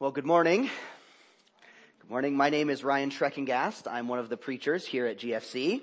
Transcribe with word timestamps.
Well, 0.00 0.12
good 0.12 0.24
morning. 0.24 0.62
Good 0.62 2.08
morning. 2.08 2.34
My 2.34 2.48
name 2.48 2.70
is 2.70 2.82
Ryan 2.82 3.10
Schreckengast. 3.10 3.86
I'm 3.86 4.08
one 4.08 4.18
of 4.18 4.30
the 4.30 4.36
preachers 4.38 4.86
here 4.86 5.04
at 5.04 5.18
GFC. 5.18 5.82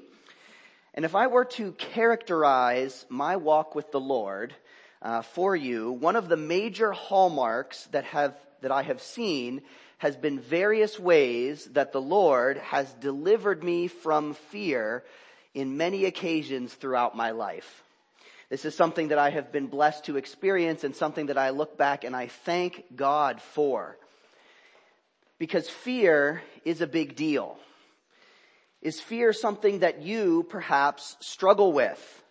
And 0.95 1.05
if 1.05 1.13
I 1.13 1.27
were 1.27 1.45
to 1.45 1.73
characterize 1.73 3.05
my 3.09 3.35
walk 3.35 3.75
with 3.75 3.91
the 3.91 3.99
Lord 3.99 4.55
uh, 5.03 5.21
for 5.21 5.55
you, 5.55 5.91
one 5.91 6.15
of 6.15 6.29
the 6.29 6.35
major 6.35 6.93
hallmarks 6.93 7.85
that 7.91 8.05
have 8.05 8.33
that 8.61 8.71
I 8.71 8.81
have 8.81 9.03
seen 9.03 9.61
has 9.99 10.15
been 10.15 10.39
various 10.39 10.99
ways 10.99 11.65
that 11.73 11.91
the 11.91 12.01
Lord 12.01 12.57
has 12.57 12.91
delivered 12.93 13.63
me 13.63 13.87
from 13.87 14.33
fear 14.33 15.03
in 15.53 15.77
many 15.77 16.05
occasions 16.05 16.73
throughout 16.73 17.15
my 17.15 17.29
life. 17.29 17.83
This 18.49 18.65
is 18.65 18.73
something 18.73 19.09
that 19.09 19.19
I 19.19 19.29
have 19.29 19.51
been 19.51 19.67
blessed 19.67 20.05
to 20.05 20.17
experience 20.17 20.83
and 20.83 20.95
something 20.95 21.27
that 21.27 21.37
I 21.37 21.51
look 21.51 21.77
back 21.77 22.03
and 22.03 22.15
I 22.15 22.25
thank 22.25 22.83
God 22.95 23.43
for. 23.43 23.95
Because 25.39 25.69
fear 25.69 26.41
is 26.65 26.81
a 26.81 26.87
big 26.87 27.15
deal. 27.15 27.57
Is 28.81 28.99
fear 28.99 29.33
something 29.33 29.79
that 29.79 30.01
you 30.01 30.45
perhaps 30.49 31.17
struggle 31.19 31.73
with? 31.73 32.23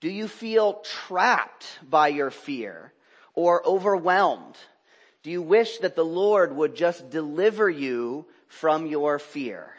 Do 0.00 0.08
you 0.08 0.28
feel 0.28 0.82
trapped 1.06 1.78
by 1.82 2.08
your 2.08 2.30
fear 2.30 2.92
or 3.34 3.66
overwhelmed? 3.66 4.56
Do 5.22 5.30
you 5.30 5.42
wish 5.42 5.78
that 5.78 5.96
the 5.96 6.04
Lord 6.04 6.56
would 6.56 6.74
just 6.74 7.10
deliver 7.10 7.68
you 7.68 8.26
from 8.48 8.86
your 8.86 9.18
fear? 9.18 9.70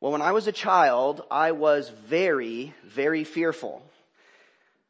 Well, 0.00 0.12
when 0.12 0.22
I 0.22 0.32
was 0.32 0.46
a 0.46 0.52
child, 0.52 1.22
I 1.30 1.52
was 1.52 1.88
very, 1.88 2.74
very 2.84 3.24
fearful. 3.24 3.82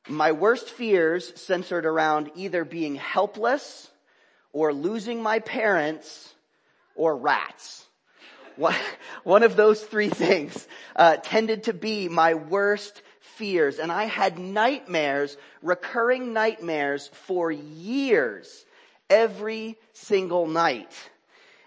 My 0.06 0.33
worst 0.33 0.70
fears 0.70 1.39
centered 1.41 1.84
around 1.84 2.31
either 2.34 2.65
being 2.65 2.95
helpless 2.95 3.91
or 4.52 4.73
losing 4.73 5.23
my 5.23 5.38
parents 5.41 6.34
or 6.95 7.17
rats. 7.17 7.86
One 9.23 9.45
of 9.45 9.55
those 9.55 9.81
three 9.81 10.09
things 10.09 10.67
uh, 10.97 11.17
tended 11.17 11.64
to 11.64 11.73
be 11.73 12.09
my 12.09 12.34
worst 12.34 13.03
fears. 13.20 13.78
And 13.78 13.92
I 13.92 14.05
had 14.05 14.39
nightmares, 14.39 15.36
recurring 15.62 16.33
nightmares 16.33 17.08
for 17.27 17.53
years, 17.53 18.67
every 19.08 19.77
single 19.92 20.48
night. 20.48 20.92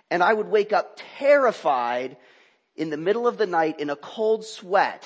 And 0.10 0.22
I 0.22 0.34
would 0.34 0.48
wake 0.48 0.74
up 0.74 1.00
terrified 1.18 2.18
in 2.76 2.90
the 2.90 2.98
middle 2.98 3.26
of 3.26 3.38
the 3.38 3.48
night 3.48 3.80
in 3.80 3.90
a 3.90 3.96
cold 3.96 4.44
sweat. 4.44 5.06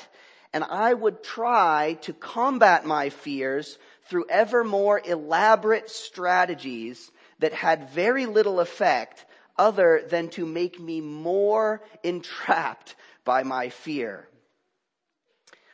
And 0.53 0.63
I 0.63 0.93
would 0.93 1.23
try 1.23 1.99
to 2.01 2.13
combat 2.13 2.85
my 2.85 3.09
fears 3.09 3.77
through 4.07 4.25
ever 4.29 4.63
more 4.63 4.99
elaborate 5.05 5.91
strategies 5.91 7.11
that 7.39 7.53
had 7.53 7.89
very 7.89 8.25
little 8.25 8.59
effect 8.59 9.25
other 9.57 10.03
than 10.09 10.29
to 10.29 10.45
make 10.45 10.79
me 10.79 11.01
more 11.01 11.81
entrapped 12.03 12.95
by 13.23 13.43
my 13.43 13.69
fear. 13.69 14.27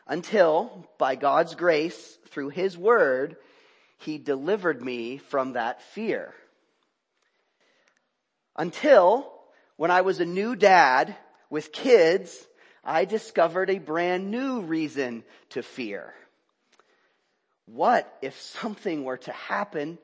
Until, 0.07 0.87
by 0.97 1.15
God's 1.15 1.55
grace, 1.55 2.17
through 2.29 2.49
His 2.49 2.77
Word, 2.77 3.37
He 3.97 4.17
delivered 4.17 4.81
me 4.81 5.17
from 5.17 5.53
that 5.53 5.81
fear. 5.81 6.33
Until, 8.55 9.31
when 9.77 9.91
I 9.91 10.01
was 10.01 10.19
a 10.19 10.25
new 10.25 10.55
dad 10.55 11.15
with 11.49 11.71
kids, 11.71 12.47
I 12.83 13.05
discovered 13.05 13.69
a 13.69 13.79
brand 13.79 14.31
new 14.31 14.61
reason 14.61 15.23
to 15.49 15.63
fear. 15.63 16.13
What 17.65 18.11
if 18.21 18.39
something 18.39 19.03
were 19.03 19.17
to 19.17 19.31
happen 19.31 19.97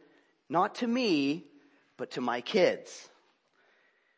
not 0.49 0.75
to 0.75 0.87
me, 0.87 1.45
but 1.97 2.11
to 2.11 2.21
my 2.21 2.41
kids. 2.41 3.09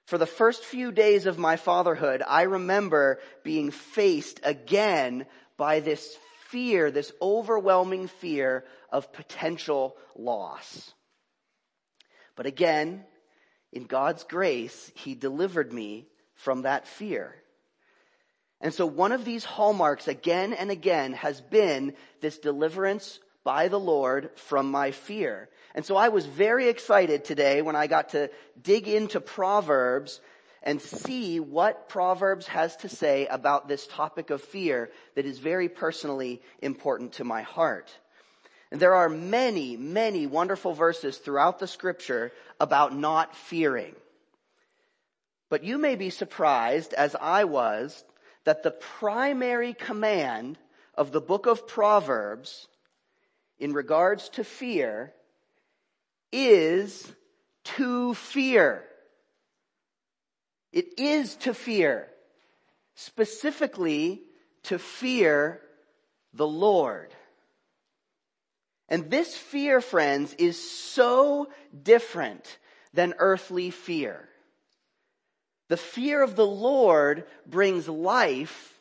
For 0.06 0.18
the 0.18 0.26
first 0.26 0.64
few 0.64 0.92
days 0.92 1.26
of 1.26 1.38
my 1.38 1.56
fatherhood, 1.56 2.24
I 2.28 2.44
remember 2.44 3.20
being 3.44 3.72
faced 3.72 4.39
again 4.44 5.26
by 5.56 5.82
this 5.82 6.18
fear, 6.48 6.89
this 6.89 7.12
overwhelming 7.22 8.08
fear 8.08 8.66
of 8.92 9.14
potential 9.14 9.95
loss. 10.16 10.92
But 12.36 12.48
again, 12.48 13.06
in 13.72 13.84
God's 13.84 14.23
grace, 14.23 14.92
He 14.95 15.14
delivered 15.14 15.72
me 15.72 16.08
from 16.34 16.64
that 16.64 16.88
fear. 16.88 17.36
And 18.62 18.73
so 18.73 18.86
one 18.86 19.12
of 19.12 19.26
these 19.26 19.45
hallmarks 19.45 20.08
again 20.08 20.54
and 20.54 20.72
again 20.72 21.14
has 21.14 21.39
been 21.39 21.94
this 22.20 22.39
deliverance 22.39 23.20
by 23.44 23.68
the 23.68 23.80
Lord 23.80 24.32
from 24.36 24.72
my 24.72 24.92
fear. 24.92 25.50
And 25.76 25.86
so 25.86 25.96
I 25.96 26.10
was 26.10 26.26
very 26.26 26.68
excited 26.68 27.24
today 27.26 27.62
when 27.62 27.76
I 27.76 27.88
got 27.88 28.10
to 28.10 28.30
dig 28.62 28.88
into 28.88 29.22
Proverbs 29.22 30.20
and 30.64 30.82
see 30.82 31.40
what 31.40 31.88
Proverbs 31.88 32.48
has 32.48 32.76
to 32.78 32.90
say 32.90 33.28
about 33.28 33.68
this 33.68 33.88
topic 33.88 34.30
of 34.30 34.42
fear 34.42 34.90
that 35.16 35.26
is 35.26 35.40
very 35.40 35.70
personally 35.70 36.42
important 36.62 37.14
to 37.14 37.24
my 37.24 37.44
heart. 37.44 37.98
And 38.72 38.80
there 38.80 38.96
are 38.96 39.10
many, 39.10 39.78
many 39.78 40.28
wonderful 40.28 40.74
verses 40.74 41.18
throughout 41.18 41.60
the 41.60 41.68
scripture 41.68 42.32
about 42.60 42.96
not 42.96 43.36
fearing. 43.36 43.96
But 45.50 45.64
you 45.64 45.78
may 45.78 45.96
be 45.96 46.12
surprised, 46.12 46.94
as 46.94 47.16
I 47.20 47.46
was, 47.46 48.04
that 48.44 48.62
the 48.62 48.72
primary 48.72 49.74
command 49.74 50.58
of 50.94 51.12
the 51.12 51.22
book 51.22 51.48
of 51.48 51.68
Proverbs 51.68 52.68
in 53.58 53.74
regards 53.74 54.30
to 54.30 54.44
fear 54.44 55.14
is 56.32 57.12
to 57.64 58.14
fear. 58.14 58.84
It 60.72 61.00
is 61.00 61.36
to 61.38 61.54
fear. 61.54 62.08
Specifically 62.95 64.23
to 64.64 64.78
fear 64.78 65.62
the 66.34 66.48
Lord. 66.48 67.14
And 68.89 69.10
this 69.10 69.38
fear, 69.38 69.82
friends, 69.82 70.34
is 70.34 70.60
so 70.60 71.48
different 71.84 72.58
than 72.94 73.14
earthly 73.20 73.70
fear. 73.70 74.28
The 75.68 75.78
fear 75.78 76.23
of 76.23 76.36
the 76.36 76.48
Lord 76.48 77.26
brings 77.45 77.88
life 77.88 78.80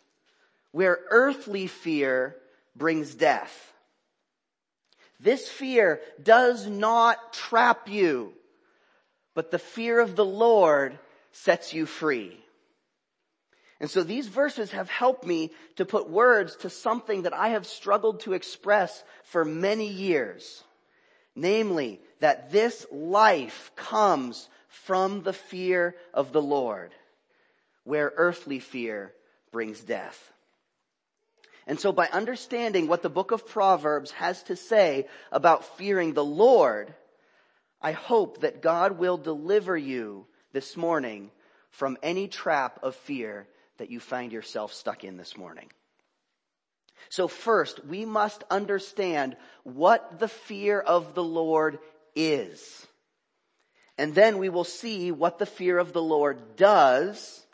where 0.73 0.99
earthly 1.11 1.67
fear 1.67 2.37
brings 2.75 3.15
death. 3.15 3.73
This 5.21 5.49
fear 5.49 6.01
does 6.23 6.67
not 6.67 7.33
trap 7.33 7.89
you, 7.89 8.33
but 9.35 9.51
the 9.51 9.59
fear 9.59 10.01
of 10.01 10.17
the 10.17 10.25
Lord 10.25 10.99
sets 11.33 11.75
you 11.75 11.87
free. 11.87 12.39
And 13.81 13.91
so 13.91 14.03
these 14.03 14.27
verses 14.27 14.73
have 14.73 14.91
helped 14.91 15.25
me 15.25 15.53
to 15.77 15.85
put 15.85 16.11
words 16.11 16.57
to 16.57 16.71
something 16.71 17.23
that 17.23 17.35
I 17.35 17.49
have 17.51 17.67
struggled 17.67 18.21
to 18.21 18.33
express 18.33 19.05
for 19.25 19.45
many 19.45 19.89
years. 19.89 20.65
Namely, 21.37 22.01
that 22.21 22.51
this 22.51 22.87
life 22.91 23.71
comes 23.77 24.49
from 24.69 25.23
the 25.23 25.33
fear 25.33 25.95
of 26.13 26.33
the 26.33 26.43
Lord, 26.43 26.93
where 27.85 28.13
earthly 28.17 28.59
fear 28.59 29.13
brings 29.53 29.81
death. 29.81 30.33
And 31.69 31.79
so 31.79 31.93
by 31.93 32.09
understanding 32.09 32.89
what 32.89 33.03
the 33.03 33.11
book 33.11 33.31
of 33.31 33.47
Proverbs 33.47 34.11
has 34.13 34.43
to 34.45 34.57
say 34.57 35.07
about 35.31 35.77
fearing 35.77 36.15
the 36.15 36.25
Lord, 36.25 36.95
I 37.83 37.93
hope 37.93 38.41
that 38.41 38.63
God 38.63 38.99
will 38.99 39.19
deliver 39.19 39.77
you 39.77 40.27
this 40.55 40.79
morning 40.79 41.31
from 41.71 41.99
any 42.03 42.27
trap 42.27 42.81
of 42.83 42.97
fear 42.97 43.47
that 43.77 43.91
you 43.91 44.01
find 44.01 44.33
yourself 44.33 44.73
stuck 44.73 45.05
in 45.05 45.19
this 45.19 45.37
morning. 45.37 45.69
So 47.11 47.29
first, 47.29 47.85
we 47.85 48.07
must 48.07 48.45
understand 48.51 49.37
what 49.63 50.19
the 50.19 50.29
fear 50.29 50.81
of 50.81 51.15
the 51.15 51.23
Lord 51.23 51.79
is. 52.17 52.87
And 53.99 54.15
then 54.15 54.39
we 54.39 54.49
will 54.49 54.65
see 54.65 55.13
what 55.13 55.39
the 55.39 55.47
fear 55.47 55.77
of 55.79 55.93
the 55.93 56.03
Lord 56.03 56.57
does. 56.57 57.45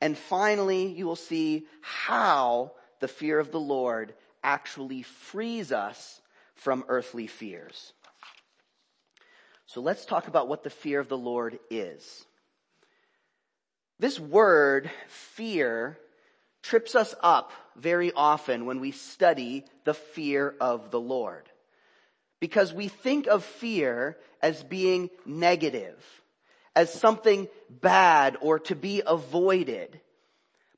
And 0.00 0.16
finally, 0.16 0.86
you 0.86 1.04
will 1.04 1.14
see 1.14 1.66
how 1.82 2.72
the 3.00 3.08
fear 3.08 3.38
of 3.38 3.50
the 3.50 3.60
Lord 3.60 4.14
actually 4.42 5.02
frees 5.02 5.72
us 5.72 6.20
from 6.54 6.84
earthly 6.88 7.26
fears. 7.26 7.92
So 9.66 9.80
let's 9.80 10.04
talk 10.04 10.28
about 10.28 10.48
what 10.48 10.62
the 10.62 10.70
fear 10.70 11.00
of 11.00 11.08
the 11.08 11.18
Lord 11.18 11.58
is. 11.70 12.24
This 13.98 14.20
word, 14.20 14.90
fear, 15.08 15.98
trips 16.62 16.94
us 16.94 17.14
up 17.22 17.52
very 17.76 18.12
often 18.12 18.66
when 18.66 18.80
we 18.80 18.90
study 18.90 19.64
the 19.84 19.94
fear 19.94 20.54
of 20.60 20.90
the 20.90 21.00
Lord. 21.00 21.48
Because 22.40 22.72
we 22.72 22.88
think 22.88 23.26
of 23.26 23.44
fear 23.44 24.18
as 24.42 24.62
being 24.62 25.10
negative, 25.24 26.04
as 26.76 26.92
something 26.92 27.48
bad 27.70 28.36
or 28.40 28.58
to 28.60 28.74
be 28.74 29.02
avoided. 29.06 30.00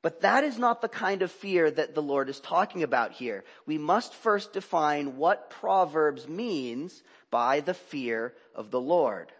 But 0.07 0.21
that 0.21 0.45
is 0.45 0.57
not 0.57 0.79
the 0.81 0.87
kind 0.87 1.21
of 1.21 1.33
fear 1.33 1.69
that 1.69 1.93
the 1.93 2.01
Lord 2.01 2.29
is 2.29 2.39
talking 2.39 2.81
about 2.81 3.11
here. 3.11 3.43
We 3.65 3.77
must 3.77 4.13
first 4.13 4.53
define 4.53 5.17
what 5.17 5.49
Proverbs 5.49 6.29
means 6.29 7.03
by 7.29 7.59
the 7.59 7.73
fear 7.73 8.33
of 8.55 8.71
the 8.71 8.79
Lord. 8.79 9.33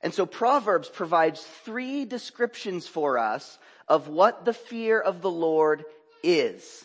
And 0.00 0.14
so 0.14 0.26
Proverbs 0.26 0.88
provides 0.88 1.42
three 1.64 2.04
descriptions 2.04 2.86
for 2.86 3.18
us 3.18 3.58
of 3.88 4.06
what 4.06 4.44
the 4.44 4.52
fear 4.52 5.00
of 5.00 5.22
the 5.22 5.30
Lord 5.30 5.84
is. 6.22 6.84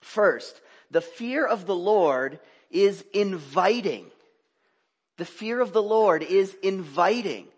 First, 0.00 0.60
the 0.92 1.00
fear 1.00 1.44
of 1.44 1.66
the 1.66 1.74
Lord 1.74 2.38
is 2.70 3.04
inviting. 3.12 4.06
The 5.16 5.24
fear 5.24 5.60
of 5.60 5.72
the 5.72 5.82
Lord 5.82 6.22
is 6.22 6.56
inviting. 6.62 7.48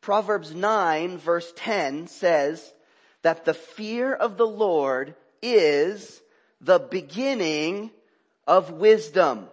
Proverbs 0.00 0.54
9 0.54 1.18
verse 1.18 1.52
10 1.56 2.06
says 2.06 2.72
that 3.24 3.46
the 3.46 3.54
fear 3.54 4.12
of 4.14 4.36
the 4.36 4.46
Lord 4.46 5.14
is 5.42 6.22
the 6.60 6.78
beginning 6.78 7.90
of 8.46 8.70
wisdom 8.70 9.48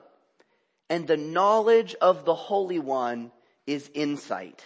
and 0.89 1.07
the 1.07 1.15
knowledge 1.15 1.95
of 2.01 2.25
the 2.25 2.35
Holy 2.35 2.79
One 2.79 3.31
is 3.65 3.89
insight. 3.94 4.65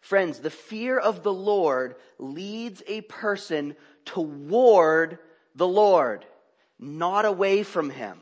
Friends, 0.00 0.38
the 0.38 0.50
fear 0.50 0.98
of 0.98 1.24
the 1.24 1.32
Lord 1.32 1.96
leads 2.18 2.80
a 2.86 3.00
person 3.00 3.74
toward 4.04 5.18
the 5.56 5.66
Lord, 5.66 6.24
not 6.78 7.24
away 7.24 7.64
from 7.64 7.90
Him. 7.90 8.20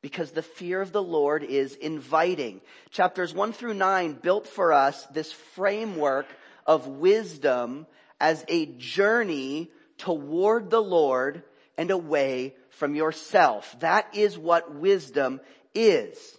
Because 0.00 0.30
the 0.30 0.42
fear 0.42 0.80
of 0.80 0.92
the 0.92 1.02
Lord 1.02 1.44
is 1.44 1.74
inviting. 1.74 2.62
Chapters 2.90 3.34
one 3.34 3.52
through 3.52 3.74
nine 3.74 4.14
built 4.14 4.46
for 4.46 4.72
us 4.72 5.04
this 5.06 5.30
framework 5.30 6.26
of 6.66 6.86
wisdom 6.86 7.86
as 8.20 8.44
a 8.48 8.66
journey 8.66 9.70
toward 9.98 10.70
the 10.70 10.82
Lord 10.82 11.42
and 11.76 11.90
away 11.90 12.54
from 12.70 12.94
yourself. 12.94 13.76
That 13.80 14.14
is 14.14 14.38
what 14.38 14.74
wisdom 14.74 15.40
is. 15.74 16.36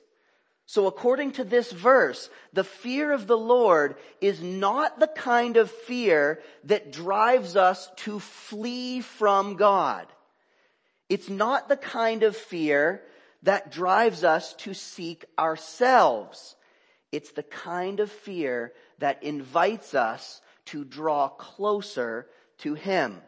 So 0.66 0.86
according 0.86 1.32
to 1.34 1.46
this 1.46 1.72
verse, 1.72 2.30
the 2.52 2.66
fear 2.66 3.14
of 3.14 3.26
the 3.26 3.38
Lord 3.38 3.96
is 4.20 4.42
not 4.42 5.00
the 5.00 5.08
kind 5.08 5.56
of 5.56 5.72
fear 5.72 6.42
that 6.66 6.92
drives 6.92 7.56
us 7.56 7.90
to 7.98 8.20
flee 8.20 9.00
from 9.00 9.56
God. 9.56 10.08
It's 11.08 11.30
not 11.30 11.70
the 11.70 11.78
kind 11.78 12.24
of 12.24 12.36
fear 12.36 13.02
that 13.44 13.72
drives 13.72 14.26
us 14.26 14.54
to 14.56 14.74
seek 14.74 15.24
ourselves. 15.40 16.56
It's 17.14 17.32
the 17.32 17.44
kind 17.44 18.02
of 18.02 18.12
fear 18.12 18.74
that 19.00 19.24
invites 19.24 19.94
us 19.94 20.42
to 20.68 20.84
draw 20.84 21.30
closer 21.30 22.28
to 22.60 22.74
Him. 22.74 23.22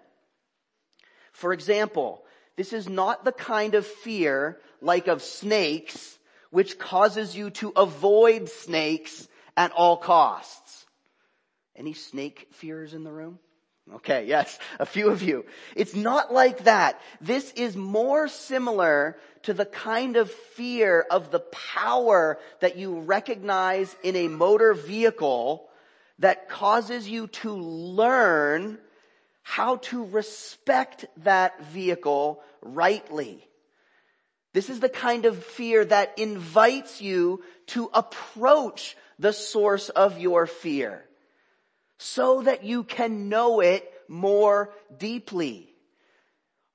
For 1.32 1.54
example, 1.54 2.24
this 2.56 2.74
is 2.74 2.90
not 2.90 3.24
the 3.24 3.32
kind 3.32 3.76
of 3.76 3.86
fear 3.86 4.60
like 4.82 5.08
of 5.08 5.22
snakes 5.22 6.18
which 6.52 6.80
causes 6.80 7.36
you 7.36 7.50
to 7.52 7.72
avoid 7.76 8.50
snakes 8.50 9.28
at 9.56 9.72
all 9.72 9.98
costs. 9.98 10.86
Any 11.76 11.94
snake 11.94 12.48
fears 12.52 12.94
in 12.94 13.04
the 13.04 13.12
room? 13.12 13.40
Okay, 13.96 14.26
yes, 14.28 14.60
a 14.80 14.86
few 14.86 15.10
of 15.10 15.24
you. 15.24 15.46
It's 15.76 15.96
not 15.96 16.34
like 16.34 16.66
that. 16.66 17.02
This 17.22 17.52
is 17.54 17.76
more 17.76 18.28
similar 18.28 19.18
to 19.44 19.54
the 19.54 19.66
kind 19.66 20.16
of 20.18 20.30
fear 20.30 21.06
of 21.10 21.32
the 21.32 21.40
power 21.40 22.38
that 22.60 22.78
you 22.78 23.00
recognize 23.00 23.96
in 24.04 24.16
a 24.16 24.28
motor 24.28 24.74
vehicle 24.74 25.69
that 26.20 26.50
causes 26.50 27.10
you 27.10 27.28
to 27.28 27.52
learn 27.54 28.78
how 29.42 29.78
to 29.78 30.06
respect 30.06 31.06
that 31.18 31.64
vehicle 31.66 32.42
rightly. 32.62 33.44
This 34.54 34.70
is 34.70 34.80
the 34.80 34.90
kind 34.90 35.26
of 35.26 35.44
fear 35.44 35.86
that 35.86 36.20
invites 36.20 37.02
you 37.02 37.44
to 37.68 37.90
approach 37.94 38.96
the 39.18 39.34
source 39.34 39.90
of 39.90 40.20
your 40.20 40.48
fear 40.48 41.06
so 41.98 42.42
that 42.44 42.64
you 42.64 42.84
can 42.84 43.30
know 43.30 43.60
it 43.60 43.92
more 44.08 44.74
deeply. 44.98 45.69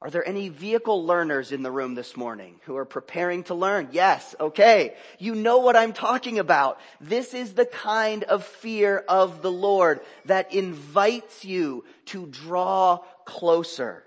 Are 0.05 0.11
there 0.11 0.29
any 0.29 0.51
vehicle 0.51 1.07
learners 1.07 1.51
in 1.51 1.63
the 1.63 1.71
room 1.71 1.95
this 1.95 2.15
morning 2.15 2.61
who 2.65 2.77
are 2.77 2.85
preparing 2.85 3.43
to 3.45 3.55
learn? 3.55 3.89
Yes. 3.91 4.35
Okay. 4.39 4.97
You 5.19 5.35
know 5.35 5.61
what 5.61 5.77
I'm 5.77 5.95
talking 5.95 6.39
about. 6.39 6.79
This 7.01 7.33
is 7.33 7.55
the 7.55 7.65
kind 7.65 8.23
of 8.25 8.45
fear 8.45 8.99
of 9.09 9.41
the 9.41 9.51
Lord 9.51 10.01
that 10.27 10.53
invites 10.53 11.47
you 11.47 11.87
to 12.07 12.27
draw 12.27 12.99
closer. 13.25 14.05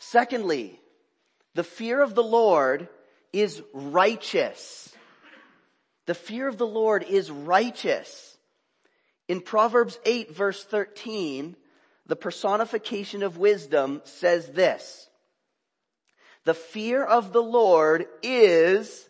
Secondly, 0.00 0.80
the 1.54 1.62
fear 1.62 2.02
of 2.02 2.16
the 2.16 2.24
Lord 2.24 2.88
is 3.32 3.62
righteous. 3.72 4.92
The 6.06 6.14
fear 6.14 6.48
of 6.48 6.58
the 6.58 6.66
Lord 6.66 7.04
is 7.04 7.30
righteous. 7.30 8.36
In 9.28 9.42
Proverbs 9.42 9.96
8 10.04 10.34
verse 10.34 10.64
13, 10.64 11.54
the 12.08 12.16
personification 12.16 13.22
of 13.22 13.36
wisdom 13.36 14.00
says 14.04 14.48
this. 14.48 15.08
The 16.44 16.54
fear 16.54 17.04
of 17.04 17.32
the 17.32 17.42
Lord 17.42 18.06
is 18.22 19.08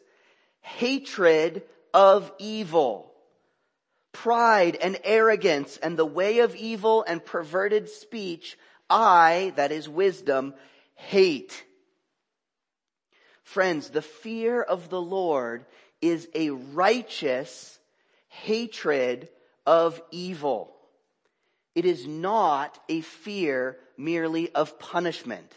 hatred 0.61 1.63
of 1.95 2.33
evil. 2.39 3.13
Pride 4.13 4.77
and 4.77 4.99
arrogance 5.05 5.77
and 5.77 5.97
the 5.97 6.05
way 6.05 6.41
of 6.41 6.57
evil 6.57 7.05
and 7.07 7.25
perverted 7.25 7.89
speech, 7.89 8.59
I, 8.91 9.53
that 9.57 9.71
is 9.71 9.89
wisdom, 9.89 10.55
hate. 10.95 11.65
Friends, 13.45 13.91
the 13.91 14.03
fear 14.03 14.61
of 14.61 14.91
the 14.91 15.01
Lord 15.01 15.65
is 16.03 16.29
a 16.35 16.51
righteous 16.51 17.79
hatred 18.27 19.29
of 19.65 20.03
evil. 20.11 20.78
It 21.79 21.87
is 21.87 22.09
not 22.09 22.77
a 22.89 23.03
fear 23.03 23.79
merely 23.97 24.53
of 24.53 24.81
punishment. 24.81 25.53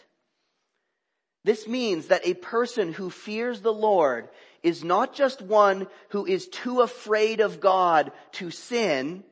This 1.43 1.67
means 1.67 2.09
that 2.09 2.27
a 2.27 2.35
person 2.35 2.93
who 2.93 3.09
fears 3.09 3.61
the 3.61 3.73
Lord 3.73 4.29
is 4.61 4.83
not 4.83 5.15
just 5.15 5.41
one 5.41 5.87
who 6.09 6.27
is 6.27 6.47
too 6.47 6.81
afraid 6.81 7.39
of 7.39 7.59
God 7.59 8.11
to 8.33 8.51
sin, 8.51 9.23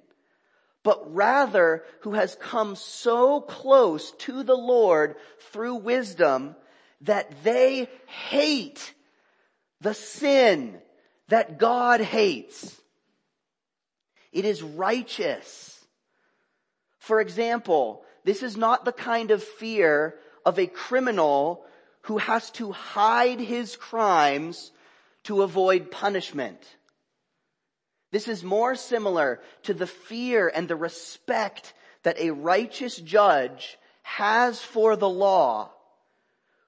but 0.82 1.14
rather 1.14 1.84
who 2.00 2.14
has 2.14 2.34
come 2.34 2.76
so 2.76 3.40
close 3.40 4.10
to 4.26 4.42
the 4.42 4.58
Lord 4.58 5.16
through 5.52 5.76
wisdom 5.76 6.56
that 7.02 7.44
they 7.44 7.88
hate 8.08 8.96
the 9.80 9.94
sin 9.94 10.82
that 11.28 11.60
God 11.60 12.02
hates. 12.02 12.82
It 14.32 14.44
is 14.44 14.64
righteous. 14.64 15.79
For 17.00 17.20
example, 17.20 18.04
this 18.24 18.44
is 18.44 18.56
not 18.56 18.86
the 18.86 18.92
kind 18.92 19.32
of 19.32 19.44
fear 19.44 20.16
of 20.46 20.60
a 20.60 20.68
criminal 20.68 21.66
who 22.04 22.18
has 22.18 22.52
to 22.52 22.72
hide 22.72 23.40
his 23.40 23.76
crimes 23.76 24.72
to 25.24 25.42
avoid 25.42 25.92
punishment. 25.92 26.60
This 28.12 28.28
is 28.28 28.44
more 28.44 28.76
similar 28.76 29.42
to 29.64 29.74
the 29.74 29.88
fear 29.88 30.52
and 30.54 30.68
the 30.68 30.76
respect 30.76 31.74
that 32.04 32.20
a 32.20 32.32
righteous 32.32 32.96
judge 32.98 33.78
has 34.02 34.62
for 34.62 34.96
the 34.96 35.10
law 35.10 35.72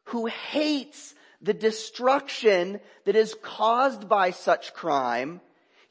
who 0.06 0.28
hates 0.28 1.16
the 1.42 1.54
destruction 1.54 2.80
that 3.06 3.16
is 3.16 3.36
caused 3.42 4.08
by 4.08 4.32
such 4.32 4.74
crime, 4.74 5.42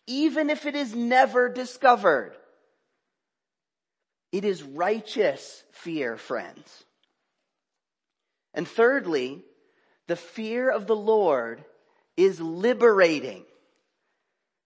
even 0.06 0.50
if 0.50 0.66
it 0.66 0.76
is 0.76 0.94
never 0.94 1.48
discovered. 1.48 2.36
It 4.32 4.44
is 4.44 4.62
righteous 4.62 5.62
fear, 5.72 6.16
friends. 6.16 6.84
And 8.54 8.66
thirdly, 8.66 9.42
the 10.06 10.16
fear 10.16 10.70
of 10.70 10.86
the 10.86 10.96
Lord 10.96 11.64
is 12.16 12.40
liberating. 12.40 13.44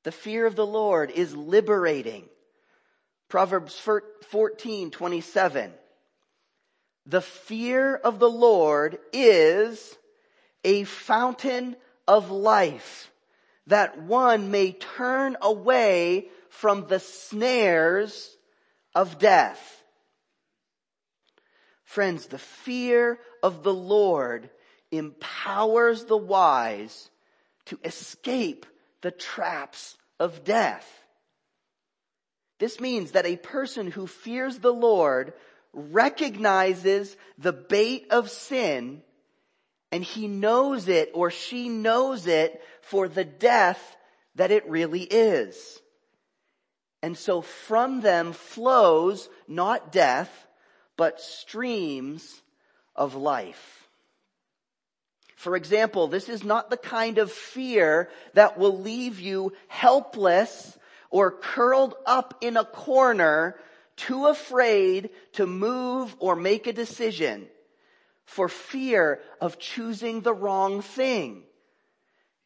The 0.02 0.12
fear 0.12 0.46
of 0.46 0.56
the 0.56 0.66
Lord 0.66 1.10
is 1.10 1.34
liberating. 1.34 2.24
Proverbs 3.28 3.78
14, 3.78 4.90
27. 4.90 5.72
The 7.06 7.20
fear 7.20 7.96
of 7.96 8.18
the 8.18 8.30
Lord 8.30 8.98
is 9.12 9.96
a 10.62 10.84
fountain 10.84 11.76
of 12.06 12.30
life 12.30 13.10
that 13.66 14.00
one 14.02 14.50
may 14.50 14.72
turn 14.72 15.36
away 15.40 16.28
from 16.48 16.86
the 16.86 17.00
snares 17.00 18.36
of 18.94 19.18
death. 19.18 19.82
Friends, 21.84 22.26
the 22.26 22.38
fear 22.38 23.18
of 23.42 23.62
the 23.62 23.74
Lord 23.74 24.50
empowers 24.90 26.04
the 26.04 26.16
wise 26.16 27.10
to 27.66 27.78
escape 27.84 28.66
the 29.02 29.10
traps 29.10 29.96
of 30.18 30.44
death. 30.44 30.88
This 32.58 32.80
means 32.80 33.12
that 33.12 33.26
a 33.26 33.36
person 33.36 33.90
who 33.90 34.06
fears 34.06 34.58
the 34.58 34.72
Lord 34.72 35.34
recognizes 35.72 37.16
the 37.36 37.52
bait 37.52 38.06
of 38.10 38.30
sin 38.30 39.02
and 39.90 40.02
he 40.02 40.26
knows 40.26 40.88
it 40.88 41.10
or 41.14 41.30
she 41.30 41.68
knows 41.68 42.26
it 42.26 42.60
for 42.80 43.08
the 43.08 43.24
death 43.24 43.96
that 44.36 44.50
it 44.50 44.68
really 44.68 45.02
is. 45.02 45.80
And 47.04 47.18
so 47.18 47.42
from 47.42 48.00
them 48.00 48.32
flows 48.32 49.28
not 49.46 49.92
death, 49.92 50.48
but 50.96 51.20
streams 51.20 52.40
of 52.96 53.14
life. 53.14 53.90
For 55.36 55.54
example, 55.54 56.08
this 56.08 56.30
is 56.30 56.44
not 56.44 56.70
the 56.70 56.78
kind 56.78 57.18
of 57.18 57.30
fear 57.30 58.08
that 58.32 58.56
will 58.56 58.78
leave 58.78 59.20
you 59.20 59.52
helpless 59.68 60.78
or 61.10 61.30
curled 61.30 61.94
up 62.06 62.38
in 62.40 62.56
a 62.56 62.64
corner, 62.64 63.60
too 63.96 64.28
afraid 64.28 65.10
to 65.34 65.46
move 65.46 66.16
or 66.20 66.34
make 66.34 66.66
a 66.66 66.72
decision 66.72 67.48
for 68.24 68.48
fear 68.48 69.20
of 69.42 69.58
choosing 69.58 70.22
the 70.22 70.32
wrong 70.32 70.80
thing. 70.80 71.42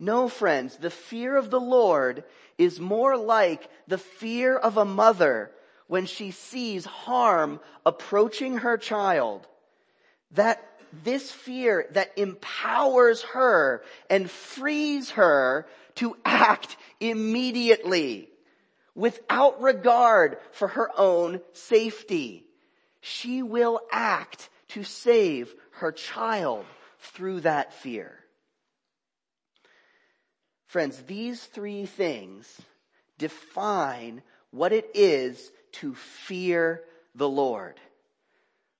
No, 0.00 0.28
friends, 0.28 0.78
the 0.78 0.90
fear 0.90 1.36
of 1.36 1.50
the 1.50 1.60
Lord 1.60 2.24
is 2.58 2.80
more 2.80 3.16
like 3.16 3.70
the 3.86 3.98
fear 3.98 4.56
of 4.56 4.76
a 4.76 4.84
mother 4.84 5.50
when 5.86 6.06
she 6.06 6.32
sees 6.32 6.84
harm 6.84 7.60
approaching 7.86 8.58
her 8.58 8.76
child. 8.76 9.46
That 10.32 10.62
this 11.04 11.30
fear 11.30 11.86
that 11.92 12.12
empowers 12.18 13.22
her 13.22 13.82
and 14.10 14.30
frees 14.30 15.10
her 15.10 15.66
to 15.96 16.16
act 16.24 16.76
immediately 17.00 18.28
without 18.94 19.62
regard 19.62 20.38
for 20.52 20.68
her 20.68 20.90
own 20.96 21.40
safety. 21.52 22.44
She 23.00 23.42
will 23.42 23.80
act 23.92 24.48
to 24.68 24.82
save 24.82 25.54
her 25.72 25.92
child 25.92 26.64
through 26.98 27.40
that 27.40 27.72
fear. 27.72 28.18
Friends, 30.68 31.02
these 31.06 31.42
three 31.44 31.86
things 31.86 32.60
define 33.18 34.22
what 34.50 34.72
it 34.72 34.90
is 34.94 35.50
to 35.72 35.94
fear 35.94 36.82
the 37.14 37.28
Lord. 37.28 37.80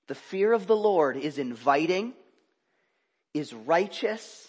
The 0.07 0.15
fear 0.15 0.53
of 0.53 0.65
the 0.65 0.75
Lord 0.75 1.17
is 1.17 1.37
inviting, 1.37 2.13
is 3.33 3.53
righteous, 3.53 4.47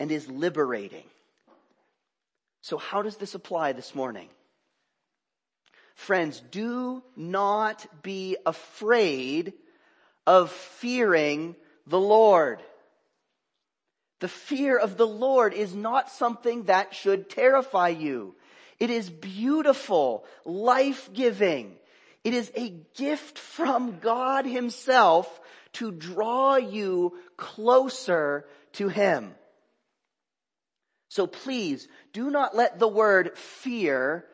and 0.00 0.10
is 0.10 0.28
liberating. 0.28 1.04
So 2.62 2.78
how 2.78 3.02
does 3.02 3.16
this 3.16 3.34
apply 3.34 3.72
this 3.72 3.94
morning? 3.94 4.28
Friends, 5.94 6.42
do 6.50 7.02
not 7.14 7.86
be 8.02 8.36
afraid 8.46 9.52
of 10.26 10.50
fearing 10.50 11.56
the 11.86 12.00
Lord. 12.00 12.62
The 14.20 14.28
fear 14.28 14.78
of 14.78 14.96
the 14.96 15.06
Lord 15.06 15.54
is 15.54 15.74
not 15.74 16.10
something 16.10 16.64
that 16.64 16.94
should 16.94 17.28
terrify 17.28 17.88
you. 17.88 18.34
It 18.78 18.90
is 18.90 19.10
beautiful, 19.10 20.24
life-giving. 20.44 21.76
It 22.22 22.34
is 22.34 22.50
a 22.54 22.70
gift 22.96 23.38
from 23.38 23.98
God 24.00 24.46
himself 24.46 25.40
to 25.74 25.90
draw 25.90 26.56
you 26.56 27.18
closer 27.36 28.46
to 28.74 28.88
him. 28.88 29.34
So 31.08 31.26
please 31.26 31.86
do 32.12 32.30
not 32.30 32.56
let 32.56 32.78
the 32.78 32.88
word 32.88 33.36
fear 33.36 34.24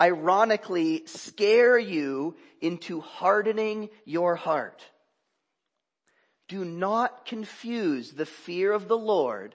ironically 0.00 1.02
scare 1.06 1.78
you 1.78 2.36
into 2.60 3.00
hardening 3.00 3.90
your 4.04 4.36
heart. 4.36 4.82
Do 6.50 6.64
not 6.64 7.26
confuse 7.26 8.10
the 8.10 8.26
fear 8.26 8.72
of 8.72 8.88
the 8.88 8.98
Lord 8.98 9.54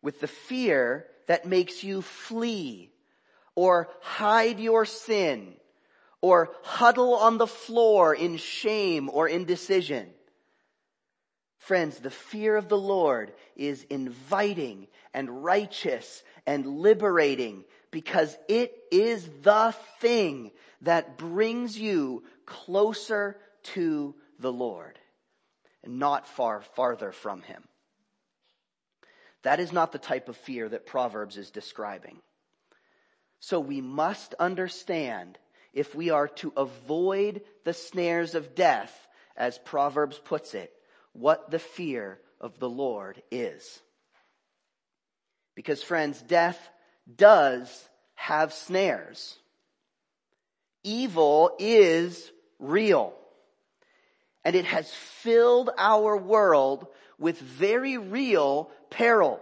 with 0.00 0.20
the 0.20 0.26
fear 0.26 1.04
that 1.26 1.44
makes 1.44 1.84
you 1.84 2.00
flee 2.00 2.90
or 3.54 3.90
hide 4.00 4.58
your 4.58 4.86
sin 4.86 5.52
or 6.22 6.48
huddle 6.62 7.14
on 7.14 7.36
the 7.36 7.46
floor 7.46 8.14
in 8.14 8.38
shame 8.38 9.10
or 9.12 9.28
indecision. 9.28 10.08
Friends, 11.58 11.98
the 11.98 12.10
fear 12.10 12.56
of 12.56 12.70
the 12.70 12.78
Lord 12.78 13.34
is 13.54 13.82
inviting 13.90 14.86
and 15.12 15.44
righteous 15.44 16.22
and 16.46 16.66
liberating 16.66 17.64
because 17.90 18.34
it 18.48 18.74
is 18.90 19.28
the 19.42 19.74
thing 20.00 20.52
that 20.80 21.18
brings 21.18 21.78
you 21.78 22.24
closer 22.46 23.36
to 23.74 24.14
the 24.38 24.50
Lord 24.52 24.98
and 25.84 25.98
not 25.98 26.26
far 26.26 26.62
farther 26.74 27.12
from 27.12 27.42
him. 27.42 27.62
That 29.42 29.60
is 29.60 29.72
not 29.72 29.92
the 29.92 29.98
type 29.98 30.28
of 30.28 30.36
fear 30.36 30.68
that 30.68 30.86
Proverbs 30.86 31.36
is 31.36 31.50
describing. 31.50 32.18
So 33.40 33.60
we 33.60 33.82
must 33.82 34.32
understand 34.34 35.38
if 35.74 35.94
we 35.94 36.08
are 36.10 36.28
to 36.28 36.52
avoid 36.56 37.42
the 37.64 37.74
snares 37.74 38.34
of 38.34 38.54
death, 38.54 39.06
as 39.36 39.58
Proverbs 39.58 40.18
puts 40.18 40.54
it, 40.54 40.72
what 41.12 41.50
the 41.50 41.58
fear 41.58 42.18
of 42.40 42.58
the 42.58 42.70
Lord 42.70 43.22
is. 43.30 43.80
Because 45.54 45.82
friends, 45.82 46.22
death 46.22 46.58
does 47.14 47.88
have 48.14 48.52
snares. 48.52 49.36
Evil 50.82 51.54
is 51.58 52.32
real 52.58 53.14
and 54.44 54.54
it 54.54 54.66
has 54.66 54.90
filled 54.92 55.70
our 55.78 56.16
world 56.16 56.86
with 57.18 57.38
very 57.38 57.96
real 57.96 58.70
peril. 58.90 59.40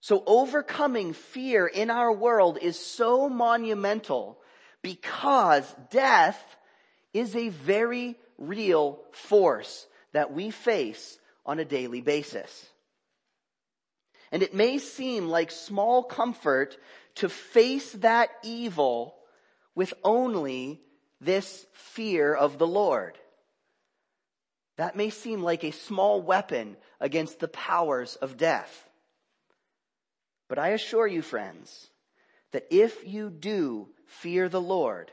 So 0.00 0.22
overcoming 0.24 1.12
fear 1.14 1.66
in 1.66 1.90
our 1.90 2.12
world 2.12 2.58
is 2.62 2.78
so 2.78 3.28
monumental 3.28 4.38
because 4.82 5.74
death 5.90 6.40
is 7.12 7.34
a 7.34 7.48
very 7.48 8.16
real 8.38 9.00
force 9.12 9.86
that 10.12 10.32
we 10.32 10.50
face 10.50 11.18
on 11.44 11.58
a 11.58 11.64
daily 11.64 12.02
basis. 12.02 12.66
And 14.30 14.42
it 14.42 14.54
may 14.54 14.78
seem 14.78 15.28
like 15.28 15.50
small 15.50 16.04
comfort 16.04 16.76
to 17.16 17.28
face 17.28 17.92
that 17.92 18.30
evil 18.44 19.16
with 19.74 19.92
only 20.04 20.80
this 21.20 21.66
fear 21.72 22.34
of 22.34 22.58
the 22.58 22.66
Lord. 22.66 23.18
That 24.76 24.96
may 24.96 25.10
seem 25.10 25.42
like 25.42 25.64
a 25.64 25.70
small 25.70 26.20
weapon 26.20 26.76
against 27.00 27.38
the 27.38 27.48
powers 27.48 28.16
of 28.16 28.36
death. 28.36 28.88
But 30.48 30.58
I 30.58 30.68
assure 30.68 31.06
you, 31.06 31.22
friends, 31.22 31.88
that 32.52 32.66
if 32.70 33.06
you 33.06 33.30
do 33.30 33.88
fear 34.06 34.48
the 34.48 34.60
Lord, 34.60 35.10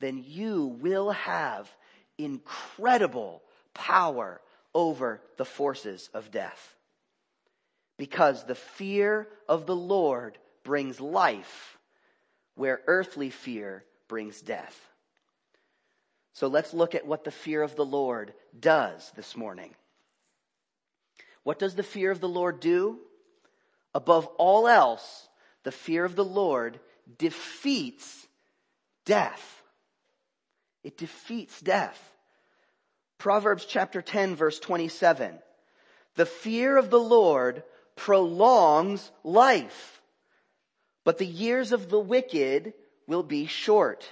then 0.00 0.22
you 0.24 0.76
will 0.80 1.10
have 1.10 1.70
incredible 2.18 3.42
power 3.74 4.40
over 4.74 5.20
the 5.36 5.44
forces 5.44 6.08
of 6.14 6.30
death. 6.30 6.74
Because 7.98 8.44
the 8.44 8.54
fear 8.54 9.28
of 9.48 9.66
the 9.66 9.76
Lord 9.76 10.38
brings 10.64 11.00
life 11.00 11.78
where 12.54 12.80
earthly 12.86 13.30
fear 13.30 13.84
brings 14.08 14.40
death. 14.40 14.78
So 16.36 16.48
let's 16.48 16.74
look 16.74 16.94
at 16.94 17.06
what 17.06 17.24
the 17.24 17.30
fear 17.30 17.62
of 17.62 17.76
the 17.76 17.84
Lord 17.84 18.34
does 18.60 19.10
this 19.16 19.38
morning. 19.38 19.74
What 21.44 21.58
does 21.58 21.74
the 21.74 21.82
fear 21.82 22.10
of 22.10 22.20
the 22.20 22.28
Lord 22.28 22.60
do? 22.60 22.98
Above 23.94 24.26
all 24.36 24.68
else, 24.68 25.30
the 25.62 25.72
fear 25.72 26.04
of 26.04 26.14
the 26.14 26.26
Lord 26.26 26.78
defeats 27.16 28.26
death. 29.06 29.62
It 30.84 30.98
defeats 30.98 31.58
death. 31.62 31.98
Proverbs 33.16 33.64
chapter 33.64 34.02
10 34.02 34.36
verse 34.36 34.60
27. 34.60 35.38
The 36.16 36.26
fear 36.26 36.76
of 36.76 36.90
the 36.90 37.00
Lord 37.00 37.62
prolongs 37.94 39.10
life, 39.24 40.02
but 41.02 41.16
the 41.16 41.24
years 41.24 41.72
of 41.72 41.88
the 41.88 41.98
wicked 41.98 42.74
will 43.06 43.22
be 43.22 43.46
short. 43.46 44.06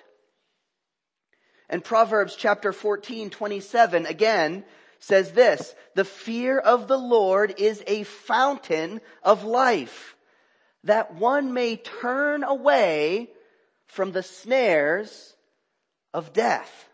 And 1.75 1.83
Proverbs 1.83 2.37
chapter 2.37 2.73
14, 2.73 3.31
27 3.31 4.07
again 4.07 4.63
says 5.01 5.33
this, 5.33 5.75
the 5.97 6.05
fear 6.05 6.57
of 6.57 6.87
the 6.87 6.97
Lord 6.97 7.53
is 7.59 7.83
a 7.89 8.05
fountain 8.05 9.01
of 9.25 9.43
life, 9.43 10.15
that 10.85 11.17
one 11.17 11.53
may 11.53 11.75
turn 11.75 12.45
away 12.45 13.29
from 13.87 14.13
the 14.13 14.23
snares 14.23 15.35
of 16.13 16.33
death. 16.33 16.89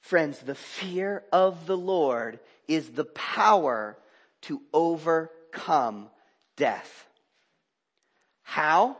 Friends, 0.00 0.38
the 0.38 0.54
fear 0.54 1.24
of 1.32 1.66
the 1.66 1.76
Lord 1.76 2.38
is 2.68 2.90
the 2.90 3.04
power 3.04 3.98
to 4.42 4.62
overcome 4.72 6.08
death. 6.54 7.04
How? 8.44 8.96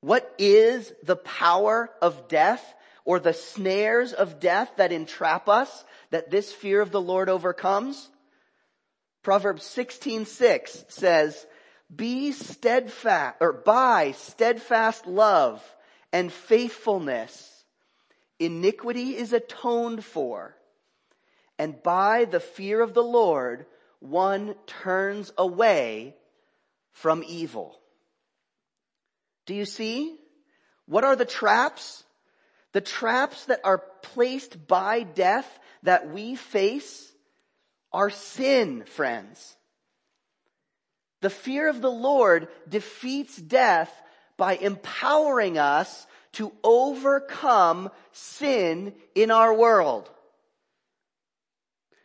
What 0.00 0.34
is 0.38 0.92
the 1.02 1.16
power 1.16 1.90
of 2.00 2.28
death 2.28 2.74
or 3.04 3.18
the 3.18 3.32
snares 3.32 4.12
of 4.12 4.40
death 4.40 4.70
that 4.76 4.92
entrap 4.92 5.48
us 5.48 5.84
that 6.10 6.30
this 6.30 6.52
fear 6.52 6.80
of 6.80 6.90
the 6.90 7.00
Lord 7.00 7.28
overcomes? 7.28 8.08
Proverbs 9.22 9.64
16:6 9.64 10.90
says, 10.90 11.46
"Be 11.94 12.32
steadfast 12.32 13.36
or 13.40 13.52
by 13.52 14.12
steadfast 14.12 15.06
love 15.06 15.62
and 16.12 16.32
faithfulness 16.32 17.64
iniquity 18.38 19.16
is 19.16 19.32
atoned 19.32 20.04
for, 20.04 20.56
and 21.58 21.82
by 21.82 22.24
the 22.24 22.40
fear 22.40 22.80
of 22.80 22.94
the 22.94 23.02
Lord 23.02 23.66
one 23.98 24.54
turns 24.66 25.32
away 25.38 26.16
from 26.92 27.24
evil." 27.26 27.80
Do 29.46 29.54
you 29.54 29.64
see? 29.64 30.18
What 30.86 31.04
are 31.04 31.16
the 31.16 31.24
traps? 31.24 32.04
The 32.72 32.80
traps 32.80 33.46
that 33.46 33.60
are 33.64 33.82
placed 34.02 34.66
by 34.66 35.02
death 35.02 35.48
that 35.82 36.10
we 36.10 36.34
face 36.36 37.10
are 37.92 38.10
sin, 38.10 38.84
friends. 38.84 39.56
The 41.22 41.30
fear 41.30 41.68
of 41.68 41.80
the 41.80 41.90
Lord 41.90 42.48
defeats 42.68 43.36
death 43.36 43.90
by 44.36 44.56
empowering 44.56 45.58
us 45.58 46.06
to 46.32 46.52
overcome 46.62 47.90
sin 48.12 48.94
in 49.14 49.30
our 49.30 49.54
world. 49.54 50.10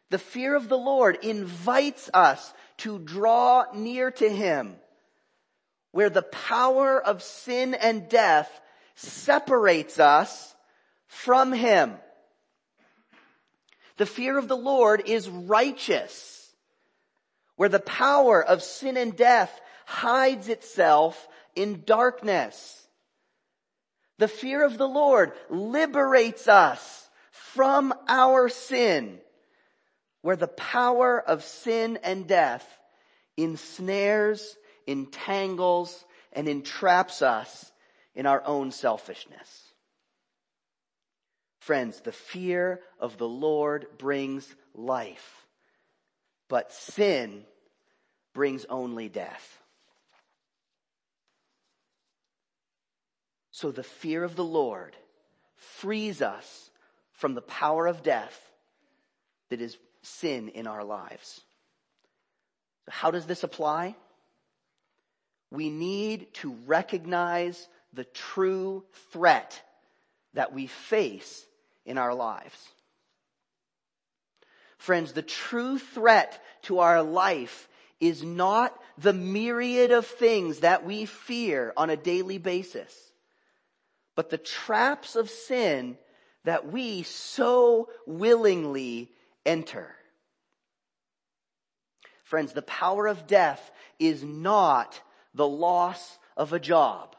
The 0.09 0.17
fear 0.17 0.55
of 0.55 0.69
the 0.69 0.77
Lord 0.77 1.17
invites 1.21 2.09
us 2.13 2.53
to 2.77 2.99
draw 2.99 3.65
near 3.73 4.11
to 4.11 4.29
Him, 4.29 4.75
where 5.91 6.09
the 6.09 6.21
power 6.21 7.01
of 7.01 7.21
sin 7.21 7.73
and 7.73 8.09
death 8.09 8.49
separates 8.95 9.99
us 9.99 10.55
from 11.07 11.51
Him. 11.51 11.93
The 13.97 14.05
fear 14.05 14.37
of 14.37 14.47
the 14.47 14.57
Lord 14.57 15.03
is 15.05 15.29
righteous, 15.29 16.53
where 17.55 17.69
the 17.69 17.79
power 17.79 18.43
of 18.43 18.63
sin 18.63 18.97
and 18.97 19.15
death 19.15 19.51
hides 19.85 20.47
itself 20.47 21.27
in 21.55 21.83
darkness. 21.85 22.87
The 24.17 24.27
fear 24.27 24.63
of 24.63 24.77
the 24.77 24.87
Lord 24.87 25.33
liberates 25.49 26.47
us 26.47 27.09
from 27.31 27.93
our 28.07 28.49
sin, 28.49 29.19
where 30.21 30.35
the 30.35 30.47
power 30.47 31.19
of 31.19 31.43
sin 31.43 31.99
and 32.03 32.27
death 32.27 32.65
ensnares, 33.35 34.55
entangles, 34.91 36.05
and 36.33 36.47
entraps 36.47 37.21
us 37.21 37.71
in 38.13 38.25
our 38.25 38.43
own 38.45 38.71
selfishness. 38.71 39.73
Friends, 41.59 42.01
the 42.01 42.11
fear 42.11 42.81
of 42.99 43.17
the 43.17 43.27
Lord 43.27 43.87
brings 43.97 44.55
life, 44.73 45.45
but 46.49 46.73
sin 46.73 47.43
brings 48.33 48.65
only 48.65 49.09
death. 49.09 49.59
So 53.51 53.71
the 53.71 53.83
fear 53.83 54.23
of 54.23 54.35
the 54.35 54.43
Lord 54.43 54.95
frees 55.55 56.21
us 56.21 56.71
from 57.11 57.35
the 57.35 57.41
power 57.41 57.85
of 57.85 58.01
death 58.01 58.51
that 59.49 59.61
is 59.61 59.77
sin 60.01 60.49
in 60.49 60.65
our 60.65 60.83
lives. 60.83 61.41
How 62.89 63.11
does 63.11 63.27
this 63.27 63.43
apply? 63.43 63.95
We 65.51 65.69
need 65.69 66.33
to 66.35 66.53
recognize 66.65 67.67
the 67.93 68.05
true 68.05 68.85
threat 69.11 69.61
that 70.33 70.53
we 70.53 70.67
face 70.67 71.45
in 71.85 71.97
our 71.97 72.15
lives. 72.15 72.69
Friends, 74.77 75.11
the 75.11 75.21
true 75.21 75.77
threat 75.77 76.41
to 76.63 76.79
our 76.79 77.03
life 77.03 77.67
is 77.99 78.23
not 78.23 78.75
the 78.97 79.13
myriad 79.13 79.91
of 79.91 80.07
things 80.07 80.61
that 80.61 80.85
we 80.85 81.05
fear 81.05 81.73
on 81.77 81.89
a 81.89 81.97
daily 81.97 82.37
basis, 82.37 83.11
but 84.15 84.29
the 84.29 84.37
traps 84.39 85.15
of 85.15 85.29
sin 85.29 85.97
that 86.45 86.71
we 86.71 87.03
so 87.03 87.89
willingly 88.07 89.11
enter. 89.45 89.93
Friends, 92.23 92.53
the 92.53 92.61
power 92.63 93.05
of 93.05 93.27
death 93.27 93.71
is 93.99 94.23
not 94.23 94.99
the 95.33 95.47
loss 95.47 96.17
of 96.35 96.53
a 96.53 96.59
job 96.59 97.15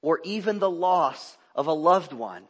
or 0.00 0.20
even 0.24 0.58
the 0.58 0.70
loss 0.70 1.36
of 1.54 1.66
a 1.66 1.72
loved 1.72 2.12
one. 2.12 2.44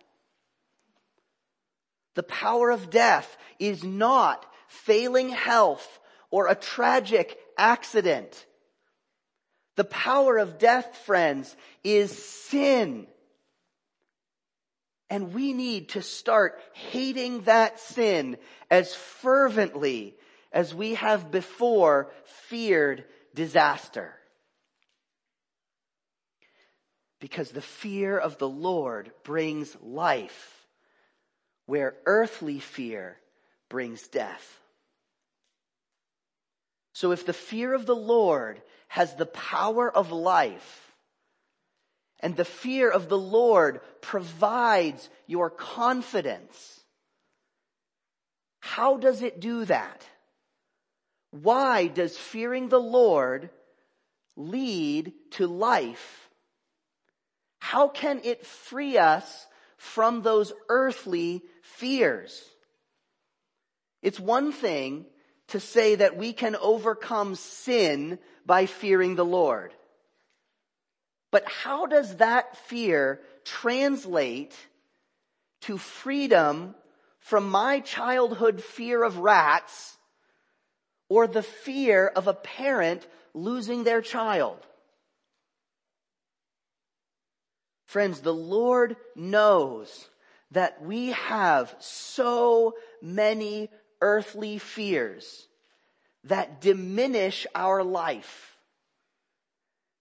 The 2.14 2.22
power 2.22 2.70
of 2.70 2.90
death 2.90 3.36
is 3.58 3.84
not 3.84 4.44
failing 4.68 5.30
health 5.30 6.00
or 6.30 6.48
a 6.48 6.54
tragic 6.54 7.38
accident. 7.56 8.46
The 9.76 9.84
power 9.84 10.38
of 10.38 10.58
death, 10.58 10.96
friends, 10.98 11.54
is 11.82 12.10
sin. 12.10 13.06
And 15.08 15.34
we 15.34 15.52
need 15.52 15.90
to 15.90 16.02
start 16.02 16.58
hating 16.72 17.42
that 17.42 17.80
sin 17.80 18.38
as 18.70 18.94
fervently 18.94 20.16
as 20.52 20.74
we 20.74 20.94
have 20.94 21.30
before 21.30 22.10
feared 22.24 23.04
disaster. 23.34 24.14
Because 27.22 27.52
the 27.52 27.62
fear 27.62 28.18
of 28.18 28.38
the 28.38 28.48
Lord 28.48 29.12
brings 29.22 29.76
life 29.80 30.66
where 31.66 31.94
earthly 32.04 32.58
fear 32.58 33.16
brings 33.68 34.08
death. 34.08 34.58
So 36.94 37.12
if 37.12 37.24
the 37.24 37.32
fear 37.32 37.74
of 37.74 37.86
the 37.86 37.94
Lord 37.94 38.60
has 38.88 39.14
the 39.14 39.26
power 39.26 39.88
of 39.88 40.10
life, 40.10 40.92
and 42.18 42.34
the 42.34 42.44
fear 42.44 42.90
of 42.90 43.08
the 43.08 43.18
Lord 43.18 43.82
provides 44.00 45.08
your 45.28 45.48
confidence, 45.48 46.80
how 48.58 48.96
does 48.96 49.22
it 49.22 49.38
do 49.38 49.64
that? 49.66 50.04
Why 51.30 51.86
does 51.86 52.18
fearing 52.18 52.68
the 52.68 52.80
Lord 52.80 53.48
lead 54.34 55.12
to 55.32 55.46
life? 55.46 56.21
How 57.62 57.86
can 57.86 58.20
it 58.24 58.44
free 58.44 58.98
us 58.98 59.46
from 59.76 60.22
those 60.22 60.52
earthly 60.68 61.42
fears. 61.62 62.44
It's 64.02 64.20
one 64.20 64.52
thing 64.52 65.06
to 65.48 65.60
say 65.60 65.96
that 65.96 66.16
we 66.16 66.32
can 66.32 66.56
overcome 66.56 67.34
sin 67.34 68.18
by 68.44 68.66
fearing 68.66 69.16
the 69.16 69.24
Lord. 69.24 69.72
But 71.30 71.44
how 71.46 71.86
does 71.86 72.16
that 72.16 72.56
fear 72.68 73.20
translate 73.44 74.54
to 75.62 75.78
freedom 75.78 76.74
from 77.20 77.48
my 77.48 77.80
childhood 77.80 78.62
fear 78.62 79.02
of 79.02 79.18
rats 79.18 79.96
or 81.08 81.26
the 81.26 81.42
fear 81.42 82.06
of 82.06 82.28
a 82.28 82.34
parent 82.34 83.06
losing 83.34 83.84
their 83.84 84.00
child? 84.00 84.58
Friends, 87.92 88.22
the 88.22 88.32
Lord 88.32 88.96
knows 89.14 90.08
that 90.52 90.80
we 90.80 91.08
have 91.08 91.76
so 91.78 92.72
many 93.02 93.68
earthly 94.00 94.56
fears 94.56 95.46
that 96.24 96.62
diminish 96.62 97.46
our 97.54 97.84
life, 97.84 98.56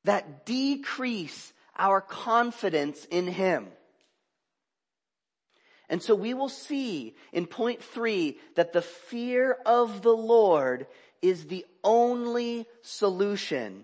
that 0.06 0.46
decrease 0.46 1.52
our 1.78 2.00
confidence 2.00 3.04
in 3.12 3.28
Him. 3.28 3.68
And 5.90 6.02
so 6.02 6.16
we 6.16 6.34
will 6.34 6.48
see 6.48 7.18
in 7.34 7.46
point 7.46 7.84
three 7.84 8.38
that 8.56 8.72
the 8.72 8.82
fear 8.82 9.58
of 9.66 10.02
the 10.02 10.16
Lord 10.16 10.88
is 11.22 11.48
the 11.48 11.66
only 11.84 12.68
solution 12.84 13.84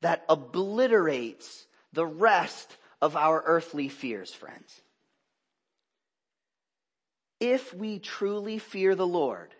that 0.00 0.24
obliterates 0.28 1.68
the 1.92 2.04
rest 2.04 2.78
of 3.02 3.16
our 3.16 3.42
earthly 3.44 3.88
fears, 3.88 4.32
friends. 4.32 4.80
If 7.40 7.74
we 7.74 7.98
truly 7.98 8.58
fear 8.58 8.94
the 8.94 9.06
Lord, 9.06 9.52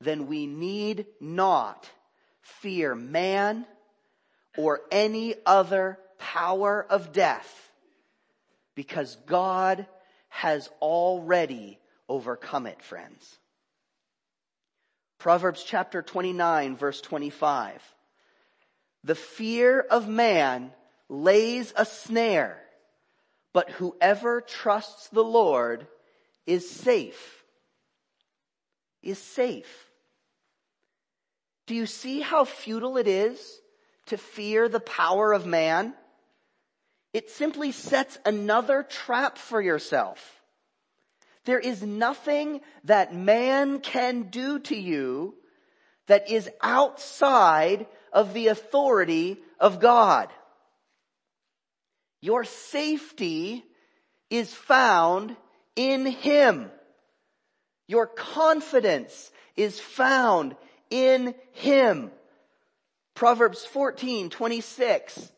then 0.00 0.26
we 0.26 0.46
need 0.46 1.06
not 1.20 1.88
fear 2.40 2.94
man 2.94 3.66
or 4.56 4.80
any 4.90 5.34
other 5.44 5.98
power 6.18 6.86
of 6.88 7.12
death 7.12 7.70
because 8.74 9.16
God 9.26 9.86
has 10.30 10.70
already 10.80 11.78
overcome 12.08 12.66
it, 12.66 12.82
friends. 12.82 13.38
Proverbs 15.18 15.62
chapter 15.62 16.00
29 16.00 16.76
verse 16.76 17.02
25. 17.02 17.82
The 19.04 19.14
fear 19.14 19.80
of 19.80 20.08
man 20.08 20.72
lays 21.12 21.74
a 21.76 21.84
snare, 21.84 22.58
but 23.52 23.68
whoever 23.70 24.40
trusts 24.40 25.08
the 25.08 25.22
Lord 25.22 25.86
is 26.46 26.68
safe. 26.68 27.44
Is 29.02 29.18
safe. 29.18 29.90
Do 31.66 31.74
you 31.74 31.86
see 31.86 32.20
how 32.20 32.44
futile 32.44 32.96
it 32.96 33.06
is 33.06 33.60
to 34.06 34.16
fear 34.16 34.68
the 34.68 34.80
power 34.80 35.32
of 35.32 35.44
man? 35.44 35.94
It 37.12 37.30
simply 37.30 37.72
sets 37.72 38.18
another 38.24 38.82
trap 38.82 39.36
for 39.36 39.60
yourself. 39.60 40.40
There 41.44 41.58
is 41.58 41.82
nothing 41.82 42.60
that 42.84 43.14
man 43.14 43.80
can 43.80 44.30
do 44.30 44.60
to 44.60 44.76
you 44.76 45.34
that 46.06 46.30
is 46.30 46.48
outside 46.62 47.86
of 48.12 48.32
the 48.32 48.48
authority 48.48 49.38
of 49.60 49.78
God. 49.78 50.30
Your 52.22 52.44
safety 52.44 53.62
is 54.30 54.54
found 54.54 55.36
in 55.76 56.06
Him. 56.06 56.70
Your 57.86 58.06
confidence 58.06 59.30
is 59.56 59.78
found 59.78 60.56
in 60.88 61.34
Him. 61.52 62.10
Proverbs 63.14 63.66
14, 63.66 64.30
26. 64.30 65.30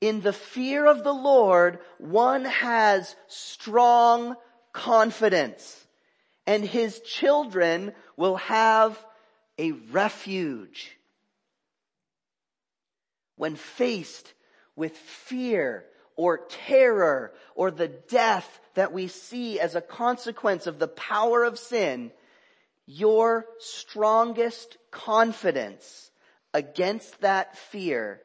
In 0.00 0.20
the 0.20 0.32
fear 0.32 0.86
of 0.86 1.04
the 1.04 1.12
Lord, 1.12 1.78
one 1.98 2.46
has 2.46 3.14
strong 3.28 4.34
confidence 4.72 5.86
and 6.46 6.64
his 6.64 7.00
children 7.00 7.92
will 8.16 8.36
have 8.36 8.98
a 9.58 9.72
refuge. 9.72 10.96
When 13.36 13.54
faced 13.56 14.32
with 14.74 14.96
fear 14.96 15.84
or 16.16 16.38
terror 16.66 17.32
or 17.54 17.70
the 17.70 17.88
death 17.88 18.60
that 18.74 18.92
we 18.92 19.08
see 19.08 19.60
as 19.60 19.74
a 19.74 19.80
consequence 19.80 20.66
of 20.66 20.78
the 20.78 20.88
power 20.88 21.44
of 21.44 21.58
sin, 21.58 22.10
your 22.86 23.46
strongest 23.58 24.76
confidence 24.90 26.10
against 26.54 27.20
that 27.20 27.56
fear 27.56 28.20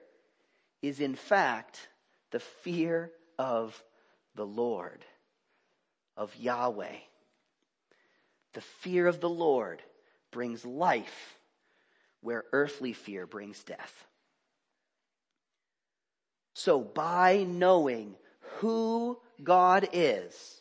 is 0.81 0.99
in 0.99 1.15
fact 1.15 1.87
the 2.31 2.39
fear 2.39 3.11
of 3.37 3.81
the 4.35 4.45
Lord, 4.45 5.03
of 6.15 6.35
Yahweh. 6.35 6.97
The 8.53 8.61
fear 8.61 9.07
of 9.07 9.19
the 9.19 9.29
Lord 9.29 9.81
brings 10.31 10.65
life 10.65 11.37
where 12.21 12.43
earthly 12.51 12.93
fear 12.93 13.25
brings 13.25 13.63
death. 13.63 14.05
So 16.57 16.79
by 16.81 17.45
knowing 17.47 18.15
who 18.57 19.19
God 19.43 19.89
is 19.93 20.59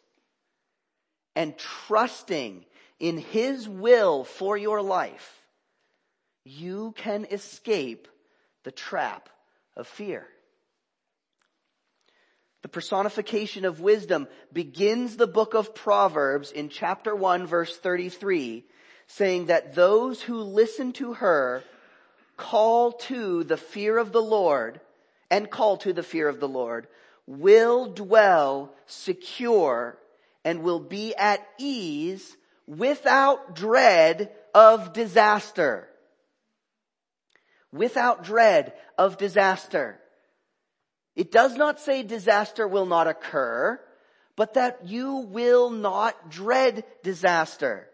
and 1.34 1.56
trusting 1.56 2.66
in 3.00 3.16
His 3.16 3.66
will 3.66 4.22
for 4.22 4.58
your 4.58 4.82
life, 4.82 5.40
you 6.44 6.92
can 6.98 7.24
escape 7.30 8.08
the 8.62 8.72
trap 8.72 9.30
of 9.74 9.86
fear. 9.86 10.26
The 12.60 12.68
personification 12.68 13.64
of 13.64 13.80
wisdom 13.80 14.28
begins 14.52 15.16
the 15.16 15.26
book 15.26 15.54
of 15.54 15.74
Proverbs 15.74 16.52
in 16.52 16.68
chapter 16.68 17.16
1 17.16 17.46
verse 17.46 17.74
33 17.74 18.66
saying 19.06 19.46
that 19.46 19.74
those 19.74 20.20
who 20.20 20.42
listen 20.42 20.92
to 20.92 21.14
her 21.14 21.64
call 22.36 22.92
to 22.92 23.44
the 23.44 23.56
fear 23.56 23.96
of 23.96 24.12
the 24.12 24.20
Lord 24.20 24.82
and 25.30 25.50
call 25.50 25.76
to 25.78 25.92
the 25.92 26.02
fear 26.02 26.28
of 26.28 26.40
the 26.40 26.48
Lord 26.48 26.86
will 27.26 27.92
dwell 27.92 28.72
secure 28.86 29.98
and 30.44 30.62
will 30.62 30.80
be 30.80 31.14
at 31.16 31.46
ease 31.58 32.36
without 32.66 33.54
dread 33.54 34.30
of 34.54 34.92
disaster. 34.92 35.88
Without 37.72 38.24
dread 38.24 38.72
of 38.96 39.18
disaster. 39.18 40.00
It 41.16 41.32
does 41.32 41.56
not 41.56 41.80
say 41.80 42.02
disaster 42.02 42.68
will 42.68 42.86
not 42.86 43.08
occur, 43.08 43.80
but 44.36 44.54
that 44.54 44.86
you 44.86 45.16
will 45.16 45.70
not 45.70 46.30
dread 46.30 46.84
disaster. 47.02 47.88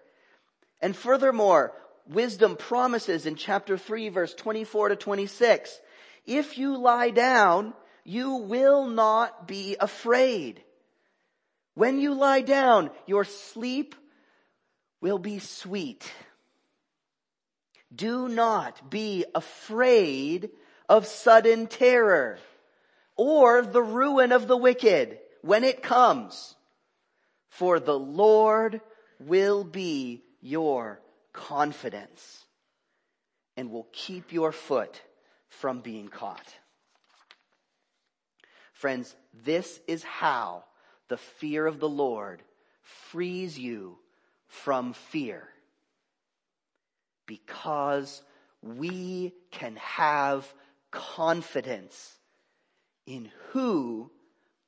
And 0.81 0.95
furthermore, 0.95 1.73
wisdom 2.07 2.57
promises 2.57 3.27
in 3.27 3.37
chapter 3.37 3.79
3 3.79 4.09
verse 4.09 4.35
24 4.35 4.91
to 4.91 4.97
26 4.97 5.81
if 6.25 6.59
you 6.59 6.77
lie 6.77 7.11
down, 7.11 7.75
you 8.05 8.37
will 8.37 8.87
not 8.87 9.47
be 9.47 9.77
afraid. 9.79 10.63
When 11.75 12.01
you 12.01 12.15
lie 12.15 12.43
down, 12.43 12.91
your 13.07 13.25
sleep 13.25 13.95
will 15.01 15.19
be 15.19 15.39
sweet. 15.39 16.11
Do 17.95 18.29
not 18.29 18.91
be 18.91 19.25
afraid 19.35 20.51
of 20.89 21.07
sudden 21.07 21.67
terror 21.67 22.39
or 23.17 23.63
the 23.63 23.83
ruin 23.83 24.33
of 24.33 24.49
the 24.49 24.57
wicked 24.57 25.19
when 25.43 25.65
it 25.65 25.83
comes. 25.83 26.55
For 27.49 27.81
the 27.81 27.99
Lord 27.99 28.81
will 29.19 29.65
be 29.65 30.23
your 30.41 31.01
confidence 31.33 32.45
and 33.57 33.71
will 33.71 33.89
keep 33.93 34.33
your 34.33 34.53
foot 34.53 35.03
from 35.61 35.81
being 35.81 36.09
caught. 36.09 36.55
Friends, 38.73 39.15
this 39.45 39.81
is 39.87 40.03
how 40.03 40.65
the 41.09 41.17
fear 41.17 41.67
of 41.67 41.79
the 41.79 41.89
Lord 41.89 42.43
frees 42.83 43.59
you 43.59 43.99
from 44.49 44.93
fear. 44.93 45.49
Because 47.27 48.23
we 48.63 49.35
can 49.51 49.77
have 49.77 50.53
confidence 50.91 52.19
in 53.07 53.31
who 53.51 54.11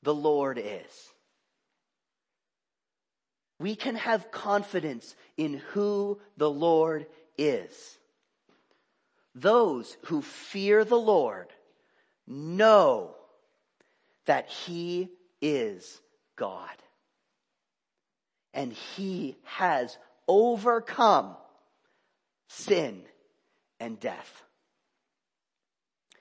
the 0.03 0.15
Lord 0.15 0.61
is. 0.63 1.13
We 3.59 3.75
can 3.75 3.97
have 3.97 4.31
confidence 4.31 5.17
in 5.37 5.55
who 5.73 6.21
the 6.37 6.51
Lord 6.51 7.07
is. 7.39 7.99
Those 9.35 9.97
who 10.05 10.23
fear 10.23 10.85
the 10.85 10.99
Lord 10.99 11.49
know 12.27 13.15
that 14.27 14.49
He 14.49 15.11
is 15.43 16.01
God. 16.37 16.71
And 18.53 18.73
He 18.73 19.37
has 19.43 19.99
overcome 20.29 21.37
sin 22.49 23.03
and 23.81 23.99
death. 23.99 24.43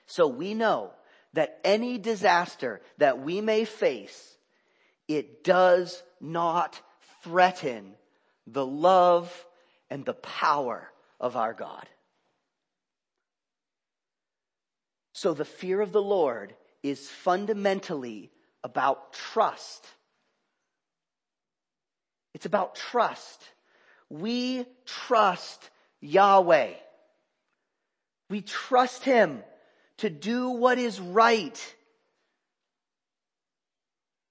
So 0.06 0.26
we 0.26 0.54
know 0.54 0.90
that 1.32 1.58
any 1.64 1.98
disaster 1.98 2.80
that 2.98 3.20
we 3.20 3.40
may 3.40 3.64
face, 3.64 4.36
it 5.08 5.42
does 5.44 6.02
not 6.20 6.80
threaten 7.22 7.94
the 8.46 8.66
love 8.66 9.46
and 9.90 10.04
the 10.04 10.14
power 10.14 10.90
of 11.18 11.36
our 11.36 11.54
God. 11.54 11.88
So 15.14 15.32
the 15.32 15.44
fear 15.44 15.80
of 15.80 15.92
the 15.92 16.02
Lord 16.02 16.54
is 16.82 17.08
fundamentally 17.08 18.32
about 18.64 19.12
trust. 19.12 19.86
It's 22.34 22.46
about 22.46 22.74
trust. 22.74 23.40
We 24.10 24.66
trust 24.84 25.70
Yahweh. 26.00 26.72
We 28.28 28.42
trust 28.42 29.04
Him 29.04 29.44
to 29.98 30.10
do 30.10 30.50
what 30.50 30.78
is 30.78 31.00
right. 31.00 31.74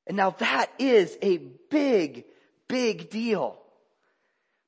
And 0.06 0.17
now 0.17 0.32
that 0.32 0.69
is 0.80 1.17
a 1.22 1.38
big, 1.72 2.26
big 2.67 3.10
deal. 3.10 3.58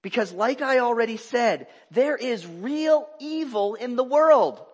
Because 0.02 0.32
like 0.32 0.62
I 0.62 0.80
already 0.80 1.18
said, 1.18 1.68
there 1.92 2.16
is 2.16 2.48
real 2.48 3.06
evil 3.20 3.76
in 3.76 3.98
the 3.98 4.04
world. 4.04 4.66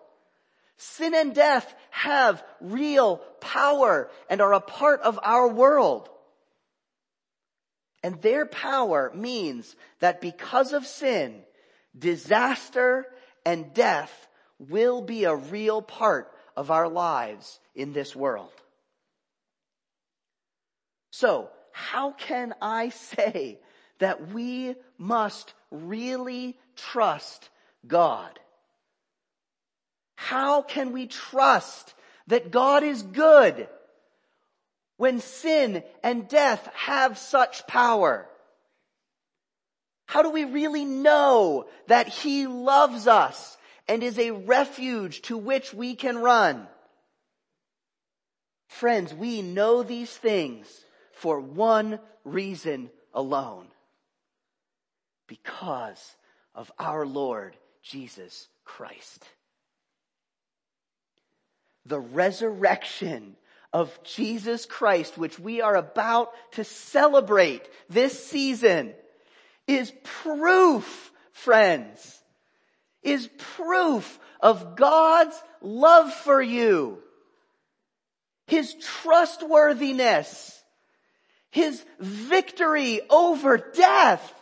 Sin 0.82 1.14
and 1.14 1.32
death 1.32 1.72
have 1.90 2.42
real 2.60 3.18
power 3.40 4.10
and 4.28 4.40
are 4.40 4.52
a 4.52 4.60
part 4.60 5.00
of 5.02 5.16
our 5.22 5.46
world. 5.46 6.08
And 8.02 8.20
their 8.20 8.46
power 8.46 9.12
means 9.14 9.76
that 10.00 10.20
because 10.20 10.72
of 10.72 10.84
sin, 10.84 11.44
disaster 11.96 13.06
and 13.46 13.72
death 13.72 14.26
will 14.58 15.02
be 15.02 15.22
a 15.22 15.36
real 15.36 15.82
part 15.82 16.32
of 16.56 16.72
our 16.72 16.88
lives 16.88 17.60
in 17.76 17.92
this 17.92 18.16
world. 18.16 18.50
So, 21.12 21.48
how 21.70 22.10
can 22.10 22.54
I 22.60 22.88
say 23.14 23.60
that 24.00 24.32
we 24.32 24.74
must 24.98 25.54
really 25.70 26.58
trust 26.74 27.50
God? 27.86 28.40
How 30.28 30.62
can 30.62 30.92
we 30.92 31.06
trust 31.06 31.94
that 32.26 32.50
God 32.50 32.82
is 32.82 33.02
good 33.02 33.68
when 34.96 35.20
sin 35.20 35.82
and 36.02 36.28
death 36.28 36.68
have 36.74 37.18
such 37.18 37.66
power? 37.66 38.28
How 40.06 40.22
do 40.22 40.30
we 40.30 40.44
really 40.44 40.84
know 40.84 41.66
that 41.88 42.08
He 42.08 42.46
loves 42.46 43.06
us 43.06 43.56
and 43.88 44.02
is 44.02 44.18
a 44.18 44.30
refuge 44.30 45.22
to 45.22 45.36
which 45.36 45.74
we 45.74 45.94
can 45.94 46.18
run. 46.18 46.66
Friends, 48.68 49.12
we 49.12 49.42
know 49.42 49.82
these 49.82 50.16
things 50.16 50.66
for 51.12 51.40
one 51.40 52.00
reason 52.24 52.90
alone. 53.12 53.66
Because 55.26 56.16
of 56.54 56.70
our 56.78 57.06
Lord 57.06 57.56
Jesus 57.82 58.48
Christ. 58.64 59.26
The 61.86 62.00
resurrection 62.00 63.36
of 63.72 63.98
Jesus 64.04 64.66
Christ, 64.66 65.16
which 65.16 65.38
we 65.38 65.60
are 65.60 65.76
about 65.76 66.32
to 66.52 66.64
celebrate 66.64 67.68
this 67.88 68.26
season, 68.26 68.94
is 69.66 69.92
proof, 70.04 71.10
friends, 71.32 72.22
is 73.02 73.28
proof 73.56 74.18
of 74.40 74.76
God's 74.76 75.40
love 75.60 76.12
for 76.12 76.40
you. 76.40 76.98
His 78.46 78.74
trustworthiness. 78.74 80.62
His 81.50 81.84
victory 82.00 83.00
over 83.08 83.58
death. 83.58 84.41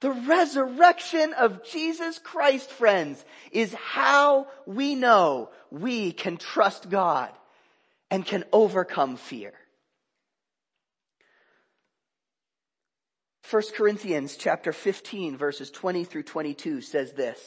The 0.00 0.10
resurrection 0.10 1.32
of 1.32 1.64
Jesus 1.64 2.18
Christ, 2.18 2.70
friends, 2.70 3.24
is 3.50 3.72
how 3.74 4.48
we 4.66 4.94
know 4.94 5.50
we 5.70 6.12
can 6.12 6.36
trust 6.36 6.90
God 6.90 7.30
and 8.10 8.24
can 8.24 8.44
overcome 8.52 9.16
fear. 9.16 9.52
1 13.50 13.62
Corinthians 13.76 14.36
chapter 14.36 14.72
15 14.72 15.36
verses 15.36 15.70
20 15.70 16.04
through 16.04 16.24
22 16.24 16.80
says 16.80 17.12
this. 17.12 17.38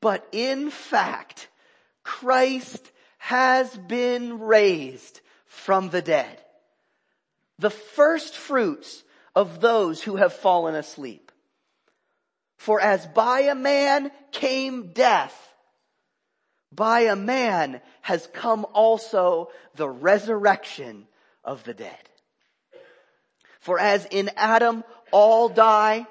But 0.00 0.26
in 0.32 0.70
fact, 0.70 1.48
Christ 2.02 2.90
has 3.18 3.76
been 3.76 4.38
raised 4.38 5.20
from 5.44 5.90
the 5.90 6.00
dead. 6.00 6.40
The 7.58 7.70
first 7.70 8.36
fruits 8.36 9.02
of 9.34 9.60
those 9.60 10.02
who 10.02 10.16
have 10.16 10.32
fallen 10.32 10.74
asleep. 10.74 11.32
For 12.56 12.80
as 12.80 13.06
by 13.06 13.40
a 13.40 13.54
man 13.54 14.10
came 14.32 14.92
death, 14.92 15.34
by 16.72 17.00
a 17.00 17.16
man 17.16 17.80
has 18.02 18.28
come 18.32 18.66
also 18.72 19.50
the 19.76 19.88
resurrection 19.88 21.06
of 21.44 21.64
the 21.64 21.74
dead. 21.74 21.98
For 23.60 23.78
as 23.78 24.06
in 24.10 24.30
Adam 24.36 24.84
all 25.10 25.48
die, 25.48 26.06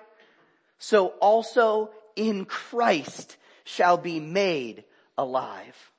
so 0.78 1.08
also 1.08 1.92
in 2.16 2.46
Christ 2.46 3.38
shall 3.64 3.98
be 3.98 4.20
made 4.20 4.84
alive. 5.18 5.92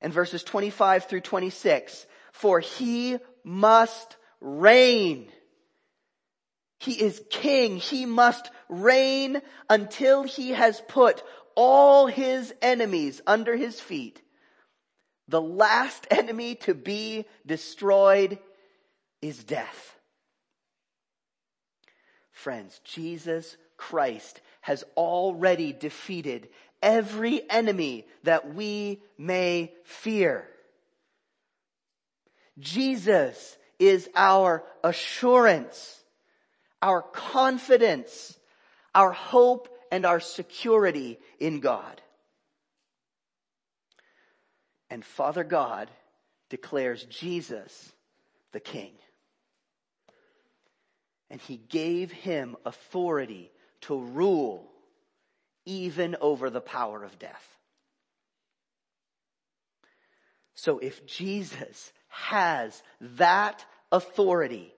And 0.00 0.12
verses 0.12 0.42
25 0.42 1.06
through 1.06 1.22
26, 1.22 2.06
for 2.32 2.60
he 2.60 3.18
must 3.44 4.16
reign. 4.40 5.28
He 6.78 6.92
is 6.92 7.22
king. 7.30 7.76
He 7.76 8.06
must 8.06 8.50
reign 8.68 9.40
until 9.68 10.22
he 10.22 10.50
has 10.50 10.80
put 10.88 11.22
all 11.54 12.06
his 12.06 12.54
enemies 12.60 13.20
under 13.26 13.56
his 13.56 13.80
feet. 13.80 14.20
The 15.28 15.40
last 15.40 16.06
enemy 16.10 16.56
to 16.56 16.74
be 16.74 17.26
destroyed 17.44 18.38
is 19.22 19.42
death. 19.42 19.96
Friends, 22.32 22.80
Jesus 22.84 23.56
Christ 23.76 24.40
has 24.60 24.84
already 24.96 25.72
defeated 25.72 26.48
every 26.82 27.48
enemy 27.50 28.06
that 28.24 28.54
we 28.54 29.02
may 29.18 29.72
fear. 29.84 30.46
Jesus 32.58 33.56
is 33.78 34.08
our 34.14 34.64
assurance, 34.82 36.02
our 36.82 37.02
confidence, 37.02 38.38
our 38.94 39.12
hope, 39.12 39.68
and 39.90 40.04
our 40.04 40.20
security 40.20 41.18
in 41.38 41.60
God. 41.60 42.00
And 44.90 45.04
Father 45.04 45.44
God 45.44 45.90
declares 46.48 47.04
Jesus 47.04 47.92
the 48.52 48.60
King. 48.60 48.92
And 51.28 51.40
he 51.40 51.56
gave 51.56 52.12
him 52.12 52.56
authority 52.64 53.50
to 53.82 53.98
rule 53.98 54.70
even 55.64 56.16
over 56.20 56.48
the 56.48 56.60
power 56.60 57.02
of 57.02 57.18
death. 57.18 57.56
So 60.54 60.78
if 60.78 61.04
Jesus 61.04 61.92
has 62.24 62.82
that 63.00 63.64
authority 63.92 64.72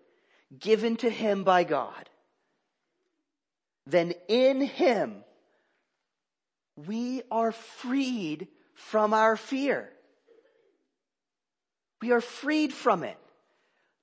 given 0.58 0.96
to 0.96 1.10
him 1.10 1.44
by 1.44 1.64
God, 1.64 2.08
then 3.86 4.12
in 4.28 4.60
him 4.60 5.24
we 6.76 7.22
are 7.30 7.52
freed 7.52 8.48
from 8.74 9.14
our 9.14 9.36
fear. 9.36 9.90
We 12.00 12.12
are 12.12 12.20
freed 12.20 12.72
from 12.72 13.02
it. 13.02 13.18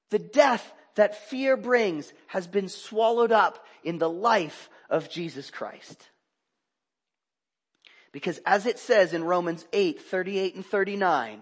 The 0.09 0.19
death 0.19 0.73
that 0.95 1.29
fear 1.29 1.55
brings 1.55 2.11
has 2.27 2.47
been 2.47 2.69
swallowed 2.69 3.31
up 3.31 3.65
in 3.83 3.97
the 3.97 4.09
life 4.09 4.69
of 4.89 5.09
Jesus 5.09 5.49
Christ. 5.49 6.09
Because 8.11 8.39
as 8.45 8.65
it 8.65 8.79
says 8.79 9.13
in 9.13 9.23
Romans 9.23 9.65
8, 9.73 10.01
38 10.01 10.55
and 10.55 10.65
39, 10.65 11.41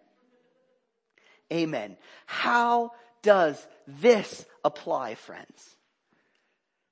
Amen. 1.51 1.97
How 2.25 2.91
does 3.21 3.65
this 3.87 4.45
apply, 4.63 5.15
friends? 5.15 5.75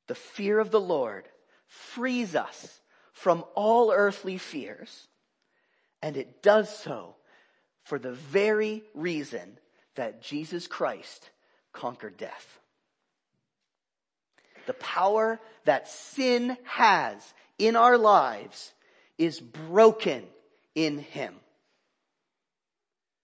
The 0.08 0.16
fear 0.16 0.60
of 0.60 0.72
the 0.72 0.82
Lord 0.82 1.28
frees 1.68 2.36
us 2.36 2.82
from 3.14 3.44
all 3.56 3.92
earthly 3.92 4.38
fears, 4.38 5.08
and 6.02 6.18
it 6.18 6.42
does 6.42 6.76
so 6.76 7.16
for 7.84 8.00
the 8.00 8.14
very 8.14 8.84
reason 8.94 9.58
that 9.96 10.22
Jesus 10.22 10.68
Christ 10.68 11.30
conquered 11.74 12.18
death. 12.18 12.60
The 14.68 14.74
power 14.74 15.40
that 15.66 15.88
sin 15.90 16.58
has 16.64 17.34
in 17.58 17.76
our 17.76 17.98
lives 17.98 18.74
is 19.18 19.40
broken 19.40 20.24
in 20.76 21.00
Him. 21.00 21.36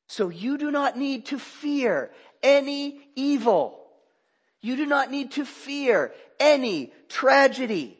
So 0.07 0.29
you 0.29 0.57
do 0.57 0.71
not 0.71 0.97
need 0.97 1.25
to 1.27 1.39
fear 1.39 2.11
any 2.43 2.99
evil. 3.15 3.79
You 4.61 4.75
do 4.75 4.85
not 4.85 5.11
need 5.11 5.31
to 5.31 5.45
fear 5.45 6.11
any 6.39 6.91
tragedy. 7.09 7.97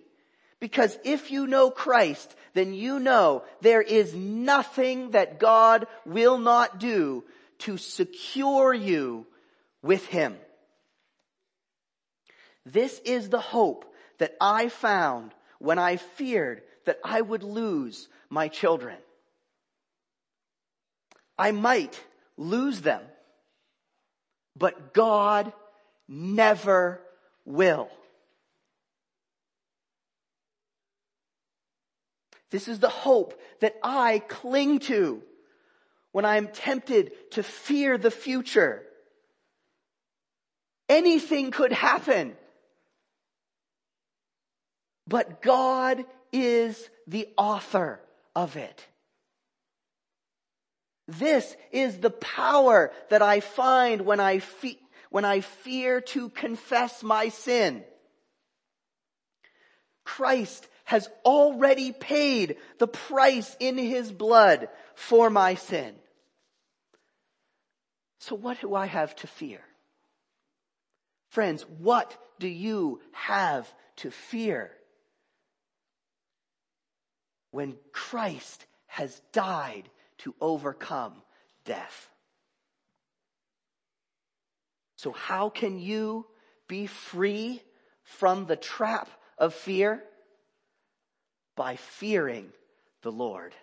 Because 0.59 0.97
if 1.03 1.31
you 1.31 1.47
know 1.47 1.69
Christ, 1.69 2.35
then 2.53 2.73
you 2.73 2.99
know 2.99 3.43
there 3.61 3.81
is 3.81 4.13
nothing 4.13 5.11
that 5.11 5.39
God 5.39 5.87
will 6.05 6.37
not 6.37 6.79
do 6.79 7.23
to 7.59 7.77
secure 7.77 8.73
you 8.73 9.25
with 9.81 10.05
Him. 10.07 10.37
This 12.65 12.99
is 13.05 13.29
the 13.29 13.39
hope 13.39 13.85
that 14.17 14.35
I 14.41 14.69
found 14.69 15.31
when 15.59 15.77
I 15.77 15.97
feared 15.97 16.63
that 16.85 16.99
I 17.03 17.21
would 17.21 17.43
lose 17.43 18.07
my 18.29 18.47
children. 18.47 18.97
I 21.37 21.51
might 21.51 22.01
lose 22.37 22.81
them, 22.81 23.01
but 24.55 24.93
God 24.93 25.51
never 26.07 27.01
will. 27.45 27.89
This 32.51 32.67
is 32.67 32.79
the 32.79 32.89
hope 32.89 33.39
that 33.59 33.75
I 33.83 34.19
cling 34.19 34.79
to 34.79 35.21
when 36.11 36.23
I 36.23 36.37
am 36.37 36.47
tempted 36.47 37.11
to 37.31 37.43
fear 37.43 37.97
the 37.97 38.11
future. 38.11 38.83
Anything 40.87 41.51
could 41.51 41.73
happen. 41.73 42.37
But 45.07 45.41
God 45.41 46.05
is 46.31 46.89
the 47.07 47.27
author 47.37 47.99
of 48.35 48.55
it. 48.55 48.87
This 51.07 51.55
is 51.71 51.99
the 51.99 52.09
power 52.09 52.91
that 53.09 53.21
I 53.21 53.39
find 53.39 54.01
when 54.01 54.19
I, 54.19 54.39
fe- 54.39 54.79
when 55.09 55.25
I 55.25 55.41
fear 55.41 56.01
to 56.01 56.29
confess 56.29 57.03
my 57.03 57.29
sin. 57.29 57.83
Christ 60.03 60.67
has 60.85 61.09
already 61.23 61.91
paid 61.91 62.57
the 62.79 62.87
price 62.87 63.55
in 63.59 63.77
his 63.77 64.11
blood 64.11 64.69
for 64.95 65.29
my 65.29 65.55
sin. 65.55 65.95
So 68.19 68.35
what 68.35 68.61
do 68.61 68.73
I 68.73 68.87
have 68.87 69.15
to 69.17 69.27
fear? 69.27 69.61
Friends, 71.29 71.63
what 71.79 72.17
do 72.39 72.47
you 72.47 73.01
have 73.11 73.71
to 73.97 74.09
fear? 74.09 74.71
When 77.51 77.77
Christ 77.91 78.65
has 78.87 79.21
died 79.31 79.89
to 80.19 80.33
overcome 80.39 81.21
death. 81.65 82.09
So 84.95 85.11
how 85.11 85.49
can 85.49 85.79
you 85.79 86.25
be 86.67 86.87
free 86.87 87.61
from 88.03 88.45
the 88.45 88.55
trap 88.55 89.09
of 89.37 89.53
fear? 89.53 90.03
By 91.55 91.75
fearing 91.75 92.51
the 93.01 93.11
Lord. 93.11 93.53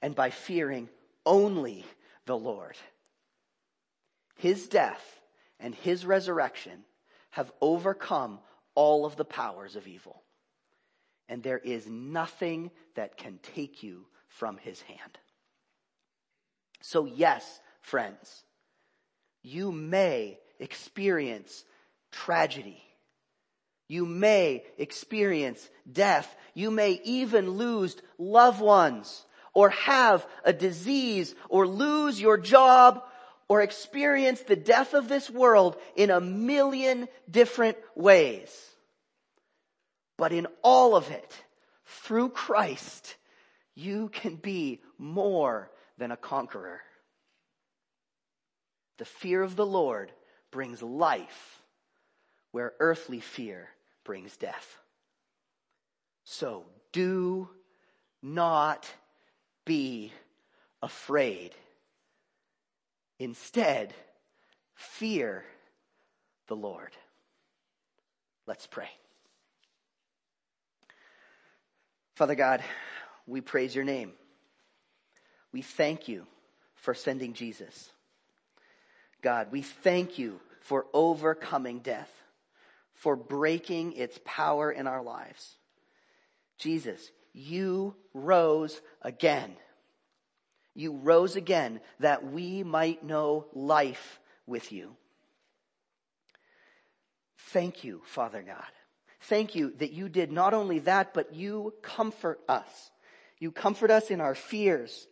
And 0.00 0.14
by 0.14 0.30
fearing 0.30 0.88
only 1.24 1.84
the 2.26 2.36
Lord. 2.36 2.76
His 4.36 4.68
death 4.68 5.20
and 5.58 5.74
his 5.74 6.04
resurrection 6.04 6.84
have 7.30 7.52
overcome 7.60 8.40
all 8.74 9.04
of 9.06 9.16
the 9.16 9.24
powers 9.24 9.76
of 9.76 9.86
evil. 9.86 10.22
And 11.28 11.42
there 11.42 11.58
is 11.58 11.86
nothing 11.86 12.70
that 12.94 13.16
can 13.16 13.38
take 13.54 13.82
you 13.82 14.06
from 14.36 14.56
his 14.58 14.80
hand. 14.82 15.18
So 16.80 17.04
yes, 17.04 17.60
friends, 17.80 18.44
you 19.42 19.72
may 19.72 20.38
experience 20.58 21.64
tragedy. 22.10 22.82
You 23.88 24.06
may 24.06 24.64
experience 24.78 25.68
death. 25.90 26.34
You 26.54 26.70
may 26.70 27.00
even 27.04 27.50
lose 27.50 27.96
loved 28.18 28.60
ones 28.60 29.24
or 29.54 29.70
have 29.70 30.26
a 30.44 30.52
disease 30.52 31.34
or 31.48 31.66
lose 31.66 32.20
your 32.20 32.38
job 32.38 33.02
or 33.48 33.60
experience 33.60 34.40
the 34.40 34.56
death 34.56 34.94
of 34.94 35.08
this 35.08 35.28
world 35.28 35.76
in 35.94 36.10
a 36.10 36.20
million 36.20 37.06
different 37.30 37.76
ways. 37.94 38.50
But 40.16 40.32
in 40.32 40.46
all 40.62 40.96
of 40.96 41.10
it, 41.10 41.42
through 41.84 42.30
Christ, 42.30 43.16
you 43.82 44.08
can 44.08 44.36
be 44.36 44.80
more 44.98 45.70
than 45.98 46.10
a 46.10 46.16
conqueror. 46.16 46.80
The 48.98 49.04
fear 49.04 49.42
of 49.42 49.56
the 49.56 49.66
Lord 49.66 50.12
brings 50.50 50.82
life 50.82 51.60
where 52.52 52.74
earthly 52.78 53.20
fear 53.20 53.68
brings 54.04 54.36
death. 54.36 54.78
So 56.24 56.64
do 56.92 57.48
not 58.22 58.88
be 59.64 60.12
afraid. 60.82 61.52
Instead, 63.18 63.94
fear 64.74 65.44
the 66.48 66.56
Lord. 66.56 66.90
Let's 68.46 68.66
pray. 68.66 68.90
Father 72.14 72.34
God, 72.34 72.62
we 73.32 73.40
praise 73.40 73.74
your 73.74 73.84
name. 73.84 74.12
We 75.52 75.62
thank 75.62 76.06
you 76.06 76.26
for 76.74 76.94
sending 76.94 77.32
Jesus. 77.32 77.90
God, 79.22 79.48
we 79.50 79.62
thank 79.62 80.18
you 80.18 80.40
for 80.60 80.86
overcoming 80.92 81.80
death, 81.80 82.10
for 82.94 83.16
breaking 83.16 83.94
its 83.94 84.18
power 84.24 84.70
in 84.70 84.86
our 84.86 85.02
lives. 85.02 85.56
Jesus, 86.58 87.10
you 87.32 87.96
rose 88.14 88.80
again. 89.00 89.56
You 90.74 90.92
rose 90.92 91.34
again 91.34 91.80
that 92.00 92.24
we 92.30 92.62
might 92.62 93.02
know 93.02 93.46
life 93.52 94.20
with 94.46 94.72
you. 94.72 94.94
Thank 97.50 97.82
you, 97.82 98.02
Father 98.04 98.42
God. 98.42 98.62
Thank 99.22 99.54
you 99.54 99.72
that 99.78 99.92
you 99.92 100.08
did 100.08 100.32
not 100.32 100.54
only 100.54 100.80
that, 100.80 101.14
but 101.14 101.34
you 101.34 101.74
comfort 101.82 102.40
us. 102.48 102.91
You 103.42 103.50
comfort 103.50 103.90
us 103.90 104.12
in 104.12 104.20
our 104.20 104.36
fears. 104.36 105.08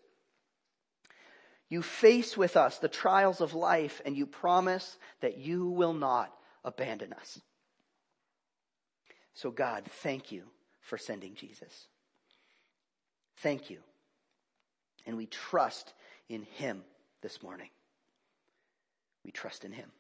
You 1.69 1.83
face 1.83 2.37
with 2.37 2.57
us 2.57 2.79
the 2.79 2.87
trials 2.87 3.41
of 3.41 3.55
life 3.55 4.01
and 4.05 4.17
you 4.17 4.25
promise 4.25 4.97
that 5.21 5.39
you 5.39 5.67
will 5.67 5.95
not 5.95 6.33
abandon 6.65 7.13
us. 7.13 7.41
So 9.35 9.51
God, 9.51 9.83
thank 10.05 10.31
you 10.31 10.45
for 10.81 10.97
sending 10.97 11.35
Jesus. 11.35 11.89
Thank 13.39 13.69
you. 13.69 13.79
And 15.07 15.17
we 15.17 15.27
trust 15.27 15.93
in 16.29 16.45
him 16.45 16.85
this 17.23 17.43
morning. 17.43 17.71
We 19.25 19.33
trust 19.33 19.65
in 19.65 19.73
him. 19.73 19.91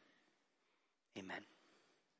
Amen. 1.19 1.41